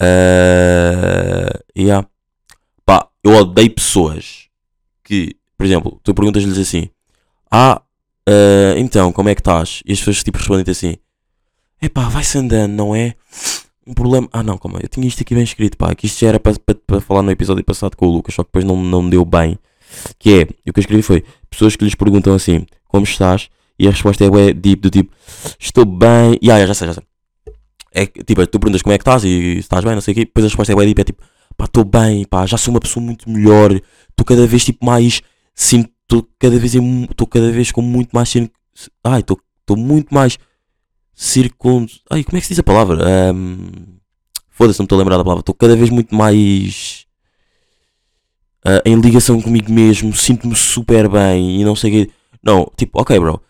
Ah, 0.00 1.60
já. 1.76 2.02
Pá, 2.02 2.08
eu 3.22 3.32
odeio 3.32 3.70
pessoas 3.70 4.48
que, 5.04 5.36
por 5.56 5.66
exemplo, 5.66 6.00
tu 6.02 6.14
perguntas-lhes 6.14 6.58
assim: 6.58 6.88
Ah, 7.50 7.82
ah, 8.28 8.74
então, 8.76 9.10
como 9.12 9.28
é 9.30 9.34
que 9.34 9.40
estás? 9.40 9.82
E 9.86 9.92
as 9.92 9.98
pessoas 9.98 10.22
tipo 10.22 10.38
respondem-te 10.38 10.70
assim: 10.70 10.96
Epá, 11.80 12.08
vai-se 12.08 12.36
andando, 12.36 12.72
não 12.72 12.94
é? 12.94 13.14
Um 13.86 13.94
problema. 13.94 14.28
Ah, 14.32 14.42
não, 14.42 14.58
calma, 14.58 14.80
eu 14.82 14.88
tinha 14.88 15.06
isto 15.06 15.22
aqui 15.22 15.34
bem 15.34 15.44
escrito, 15.44 15.76
pá, 15.78 15.94
que 15.94 16.06
isto 16.06 16.20
já 16.20 16.28
era 16.28 16.40
para 16.40 17.00
falar 17.00 17.22
no 17.22 17.30
episódio 17.30 17.64
passado 17.64 17.96
com 17.96 18.06
o 18.06 18.10
Lucas, 18.10 18.34
só 18.34 18.42
que 18.42 18.48
depois 18.48 18.64
não, 18.64 18.76
não 18.76 19.02
me 19.02 19.10
deu 19.10 19.24
bem. 19.24 19.58
Que 20.18 20.40
é, 20.40 20.42
o 20.42 20.72
que 20.72 20.78
eu 20.78 20.80
escrevi 20.80 21.02
foi: 21.02 21.24
Pessoas 21.48 21.74
que 21.74 21.84
lhes 21.84 21.94
perguntam 21.94 22.34
assim: 22.34 22.66
Como 22.86 23.04
estás? 23.04 23.48
E 23.78 23.86
a 23.86 23.90
resposta 23.90 24.24
é 24.24 24.30
bué 24.30 24.52
deep, 24.52 24.82
do 24.82 24.90
tipo: 24.90 25.10
Estou 25.58 25.86
bem. 25.86 26.38
E 26.42 26.50
ah, 26.50 26.66
já 26.66 26.74
sei, 26.74 26.88
já 26.88 26.94
sei. 26.94 27.04
É 27.94 28.06
tipo, 28.06 28.46
tu 28.46 28.60
perguntas 28.60 28.82
como 28.82 28.92
é 28.92 28.98
que 28.98 29.02
estás 29.02 29.24
e 29.24 29.54
se 29.54 29.58
estás 29.60 29.82
bem, 29.82 29.94
não 29.94 30.02
sei 30.02 30.12
o 30.12 30.14
quê. 30.16 30.24
Depois 30.26 30.44
a 30.44 30.48
resposta 30.48 30.72
é 30.72 30.74
bué 30.74 30.84
deep, 30.84 31.00
é 31.00 31.04
tipo: 31.04 31.22
Pá, 31.58 31.66
estou 31.66 31.84
bem, 31.84 32.24
pá, 32.24 32.46
já 32.46 32.56
sou 32.56 32.72
uma 32.72 32.80
pessoa 32.80 33.04
muito 33.04 33.28
melhor. 33.30 33.72
Estou 33.72 34.24
cada 34.24 34.46
vez, 34.46 34.64
tipo, 34.64 34.86
mais. 34.86 35.20
Sinto, 35.54 35.90
estou 36.04 36.26
cada 36.38 36.58
vez. 36.58 36.74
Estou 36.74 37.26
cada 37.26 37.50
vez 37.52 37.72
com 37.72 37.82
muito 37.82 38.10
mais. 38.14 38.32
Ai, 39.04 39.20
estou 39.20 39.38
muito 39.76 40.14
mais. 40.14 40.38
Circundo. 41.14 41.90
Ai, 42.10 42.24
como 42.24 42.38
é 42.38 42.40
que 42.40 42.46
se 42.46 42.52
diz 42.54 42.60
a 42.60 42.62
palavra? 42.62 43.04
Ahm, 43.30 43.98
Foda-se, 44.50 44.78
não 44.80 44.84
estou 44.84 44.96
a 44.96 45.00
lembrar 45.00 45.16
da 45.18 45.24
palavra. 45.24 45.40
Estou 45.42 45.54
cada 45.54 45.76
vez 45.76 45.90
muito 45.90 46.14
mais. 46.14 47.06
ah, 48.64 48.82
em 48.84 49.00
ligação 49.00 49.40
comigo 49.40 49.72
mesmo. 49.72 50.12
Sinto-me 50.14 50.54
super 50.54 51.08
bem 51.08 51.60
e 51.60 51.64
não 51.64 51.76
sei 51.76 51.90
o 51.90 51.94
quê. 52.06 52.10
Não, 52.42 52.70
tipo, 52.76 53.00
ok, 53.00 53.18
bro. 53.18 53.40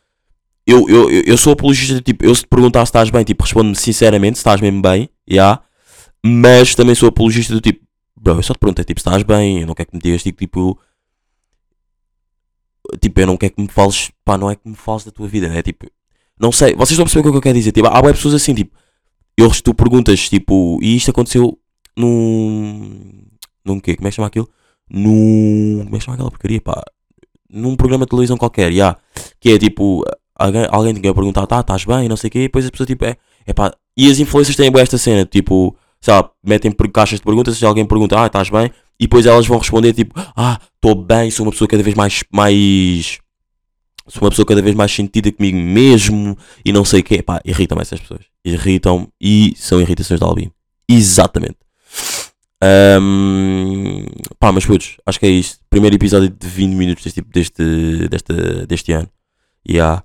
Eu, 0.66 0.88
eu, 0.88 1.10
eu- 1.10 1.38
sou 1.38 1.54
apologista 1.54 2.00
tipo, 2.02 2.24
eu 2.24 2.34
se 2.34 2.42
te 2.42 2.48
perguntar 2.48 2.84
se 2.84 2.90
estás 2.90 3.10
bem, 3.10 3.24
tipo, 3.24 3.42
responde-me 3.42 3.74
sinceramente, 3.74 4.36
se 4.36 4.40
estás 4.40 4.60
mesmo 4.60 4.82
bem, 4.82 5.08
já. 5.26 5.60
Mas 6.24 6.74
também 6.74 6.94
sou 6.94 7.08
apologista 7.08 7.54
do 7.54 7.60
tipo, 7.60 7.80
bro, 8.20 8.36
eu 8.36 8.42
só 8.42 8.54
te 8.54 8.58
perguntei, 8.58 8.84
tipo, 8.84 9.00
se 9.00 9.08
estás 9.08 9.22
bem, 9.22 9.60
eu 9.60 9.66
não 9.66 9.74
quero 9.74 9.90
que 9.90 9.96
me 9.96 10.02
digas, 10.02 10.22
tipo, 10.22 10.38
tipo, 10.38 10.78
tipo, 13.00 13.20
eu 13.20 13.26
não 13.26 13.36
quero 13.36 13.54
que 13.54 13.62
me 13.62 13.68
fales, 13.68 14.10
pá, 14.24 14.38
não 14.38 14.50
é 14.50 14.56
que 14.56 14.68
me 14.68 14.74
fales 14.74 15.04
da 15.04 15.10
tua 15.10 15.28
vida, 15.28 15.48
né? 15.48 15.62
Tipo, 15.62 15.86
não 16.40 16.52
sei, 16.52 16.74
vocês 16.74 16.92
estão 16.92 17.02
a 17.02 17.06
perceber 17.06 17.28
o 17.28 17.32
que 17.32 17.38
eu 17.38 17.42
quero 17.42 17.58
dizer, 17.58 17.72
tipo, 17.72 17.86
há 17.88 18.02
pessoas 18.02 18.34
assim, 18.34 18.54
tipo, 18.54 18.76
eu, 19.36 19.50
tu 19.62 19.74
perguntas, 19.74 20.28
tipo, 20.28 20.78
e 20.82 20.96
isto 20.96 21.10
aconteceu 21.10 21.58
num, 21.96 23.24
num 23.64 23.80
quê, 23.80 23.96
como 23.96 24.08
é 24.08 24.10
que 24.10 24.16
chama 24.16 24.28
aquilo? 24.28 24.48
Num, 24.90 25.82
como 25.84 25.96
é 25.96 25.98
que 25.98 26.04
chama 26.04 26.14
aquela 26.14 26.30
porcaria, 26.30 26.60
pá? 26.60 26.82
Num 27.50 27.76
programa 27.76 28.04
de 28.04 28.10
televisão 28.10 28.36
qualquer, 28.36 28.72
já, 28.72 28.96
que 29.40 29.50
é 29.50 29.58
tipo, 29.58 30.04
alguém, 30.34 30.66
alguém 30.70 30.96
a 30.96 31.14
perguntar, 31.14 31.46
tá, 31.46 31.60
estás 31.60 31.84
bem, 31.84 32.08
não 32.08 32.16
sei 32.16 32.28
o 32.28 32.30
quê, 32.30 32.38
e 32.40 32.42
depois 32.42 32.66
a 32.66 32.70
pessoa, 32.70 32.86
tipo, 32.86 33.04
é, 33.04 33.16
é 33.46 33.52
pá, 33.52 33.72
e 33.96 34.10
as 34.10 34.18
influências 34.18 34.56
têm 34.56 34.70
bué 34.70 34.82
esta 34.82 34.98
cena, 34.98 35.24
tipo, 35.24 35.76
sei 36.00 36.14
lá, 36.14 36.30
metem 36.44 36.72
caixas 36.92 37.18
de 37.18 37.24
perguntas, 37.24 37.56
se 37.56 37.64
alguém 37.64 37.84
pergunta, 37.86 38.20
ah, 38.20 38.26
estás 38.26 38.50
bem, 38.50 38.70
e 38.98 39.04
depois 39.04 39.26
elas 39.26 39.46
vão 39.46 39.58
responder, 39.58 39.92
tipo, 39.92 40.14
ah, 40.36 40.58
estou 40.74 40.94
bem, 40.94 41.30
sou 41.30 41.46
uma 41.46 41.52
pessoa 41.52 41.68
cada 41.68 41.82
vez 41.82 41.94
mais, 41.94 42.24
mais, 42.32 43.18
sou 44.06 44.22
uma 44.22 44.30
pessoa 44.30 44.46
cada 44.46 44.62
vez 44.62 44.74
mais 44.74 44.92
sentida 44.92 45.30
comigo 45.32 45.58
mesmo, 45.58 46.36
e 46.64 46.72
não 46.72 46.84
sei 46.84 47.00
o 47.00 47.04
quê, 47.04 47.22
pá, 47.22 47.40
irritam-me 47.44 47.82
essas 47.82 48.00
pessoas, 48.00 48.24
irritam 48.44 49.08
e 49.20 49.54
são 49.56 49.80
irritações 49.80 50.20
de 50.20 50.26
albino, 50.26 50.52
exatamente. 50.88 51.58
Ahm, 52.60 54.04
pá, 54.38 54.50
mas 54.50 54.66
putos, 54.66 54.96
acho 55.06 55.20
que 55.20 55.26
é 55.26 55.30
isto. 55.30 55.60
Primeiro 55.70 55.94
episódio 55.94 56.28
de 56.28 56.46
20 56.46 56.74
minutos 56.74 57.04
deste, 57.04 57.20
tipo- 57.20 57.32
deste, 57.32 58.08
deste, 58.08 58.66
deste 58.66 58.92
ano. 58.92 59.08
Yeah. 59.68 60.02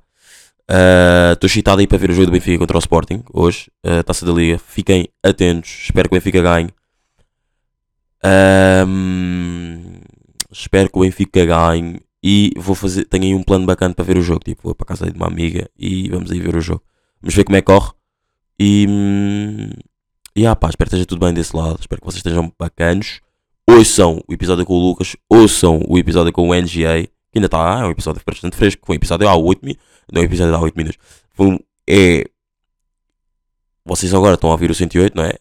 Estou 1.33 1.47
excitado 1.47 1.81
aí 1.81 1.87
para 1.87 1.97
ver 1.97 2.09
o 2.09 2.13
jogo 2.13 2.27
do 2.27 2.31
Benfica 2.31 2.57
contra 2.57 2.77
o 2.77 2.79
Sporting 2.79 3.23
hoje, 3.33 3.69
uh, 3.85 4.03
taça 4.03 4.25
da 4.25 4.31
Liga. 4.31 4.57
Fiquem 4.57 5.07
atentos, 5.21 5.69
espero 5.83 6.09
que 6.09 6.15
o 6.15 6.17
Benfica 6.17 6.41
ganhe. 6.41 6.69
Ahm, 8.23 9.99
espero 10.49 10.89
que 10.89 10.97
o 10.97 11.01
Benfica 11.01 11.45
ganhe 11.45 11.99
e 12.23 12.51
vou 12.55 12.73
fazer. 12.73 13.05
Tenho 13.05 13.25
aí 13.25 13.35
um 13.35 13.43
plano 13.43 13.65
bacana 13.65 13.93
para 13.93 14.05
ver 14.05 14.17
o 14.17 14.21
jogo. 14.21 14.39
Tipo, 14.43 14.63
vou 14.63 14.75
para 14.75 14.87
casa 14.87 15.11
de 15.11 15.17
uma 15.17 15.27
amiga 15.27 15.69
e 15.77 16.09
vamos 16.09 16.31
aí 16.31 16.39
ver 16.39 16.55
o 16.55 16.61
jogo. 16.61 16.81
Vamos 17.21 17.35
ver 17.35 17.43
como 17.43 17.57
é 17.57 17.61
que 17.61 17.65
corre. 17.65 17.91
E. 18.57 18.87
hum, 18.89 19.69
e 20.35 20.47
ah, 20.47 20.55
pá, 20.55 20.69
espero 20.69 20.89
que 20.89 20.95
esteja 20.95 21.05
tudo 21.05 21.25
bem 21.25 21.33
desse 21.33 21.55
lado. 21.55 21.77
Espero 21.79 22.01
que 22.01 22.05
vocês 22.05 22.19
estejam 22.19 22.51
bacanos. 22.57 23.19
Ouçam 23.69 24.23
o 24.27 24.33
episódio 24.33 24.65
com 24.65 24.73
o 24.73 24.79
Lucas. 24.79 25.15
Ouçam 25.29 25.81
o 25.87 25.97
episódio 25.97 26.31
com 26.31 26.49
o 26.49 26.55
NGA. 26.55 27.07
Que 27.33 27.39
ainda 27.39 27.47
está. 27.47 27.81
É 27.81 27.85
um 27.85 27.89
episódio 27.89 28.21
bastante 28.25 28.55
fresco. 28.55 28.85
Foi 28.85 28.95
um 28.95 28.97
episódio 28.97 29.27
há 29.27 29.35
8 29.35 29.65
minutos. 29.65 29.85
Não 30.11 30.21
é 30.21 30.23
um 30.23 30.25
episódio 30.27 30.55
há 30.55 30.59
8 30.59 30.77
minutos. 30.77 30.99
Foi 31.33 31.47
um, 31.47 31.59
é. 31.89 32.23
Vocês 33.83 34.13
agora 34.13 34.35
estão 34.35 34.49
a 34.49 34.53
ouvir 34.53 34.71
o 34.71 34.75
108, 34.75 35.15
não 35.15 35.25
é? 35.25 35.33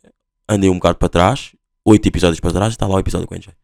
Andei 0.48 0.68
um 0.70 0.74
bocado 0.74 0.98
para 0.98 1.08
trás. 1.08 1.52
8 1.84 2.08
episódios 2.08 2.40
para 2.40 2.52
trás. 2.52 2.72
Está 2.72 2.86
lá 2.86 2.96
o 2.96 2.98
episódio 2.98 3.28
com 3.28 3.34
o 3.34 3.38
NGA. 3.38 3.54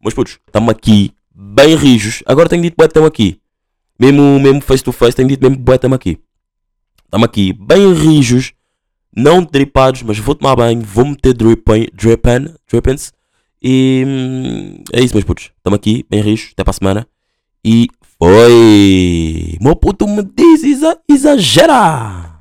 Mas 0.00 0.14
putos, 0.14 0.40
estamos 0.46 0.70
aqui. 0.70 1.12
Bem 1.32 1.76
rijos. 1.76 2.22
Agora 2.24 2.48
tenho 2.48 2.62
dito, 2.62 2.74
bué, 2.76 2.86
estamos 2.86 3.06
aqui. 3.06 3.38
Mesmo, 3.98 4.40
mesmo 4.40 4.60
face 4.62 4.82
to 4.82 4.90
face, 4.90 5.14
tenho 5.14 5.28
dito 5.28 5.42
mesmo, 5.42 5.62
bué, 5.62 5.76
estamos 5.76 5.96
aqui. 5.96 6.18
Estamos 7.04 7.26
aqui. 7.26 7.52
Bem 7.52 7.92
rijos 7.92 8.54
não 9.16 9.42
dripados, 9.42 10.02
mas 10.02 10.18
vou 10.18 10.34
tomar 10.34 10.54
banho, 10.54 10.82
vou 10.82 11.06
meter 11.06 11.32
drippen, 11.32 11.88
drippen, 11.94 12.54
drippens 12.70 13.12
e 13.62 14.04
hum, 14.06 14.84
é 14.92 15.02
isso, 15.02 15.14
meus 15.14 15.24
putos. 15.24 15.50
Estamos 15.56 15.78
aqui, 15.78 16.04
bem 16.10 16.20
rijos, 16.20 16.50
até 16.52 16.62
para 16.62 16.70
a 16.70 16.74
semana. 16.74 17.08
E 17.68 17.88
foi! 18.20 19.58
Meu 19.60 19.74
puto 19.74 20.06
me 20.06 20.22
diz, 20.22 20.62
exa- 20.62 20.96
exagera! 21.08 22.36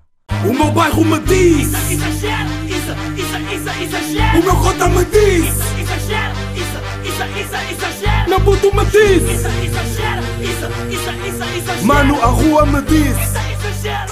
O 0.47 0.53
meu 0.53 0.71
bairro 0.71 1.03
me 1.03 1.17
diz, 1.21 1.73
Exagera, 1.89 2.45
o 4.37 4.43
meu 4.43 4.55
cota 4.57 4.87
me 4.87 5.03
diz, 5.05 5.45
Exagera, 5.81 6.33
isa, 6.55 6.79
isa, 7.09 7.25
isa, 7.39 7.71
exagera. 7.71 8.27
meu 8.27 8.39
puto 8.41 8.75
me 8.75 8.85
diz, 8.85 9.23
exagera, 9.23 10.21
mano, 11.83 12.21
a 12.21 12.27
rua 12.27 12.65
me 12.67 12.81
diz. 12.83 13.17
Exagera. 13.17 14.05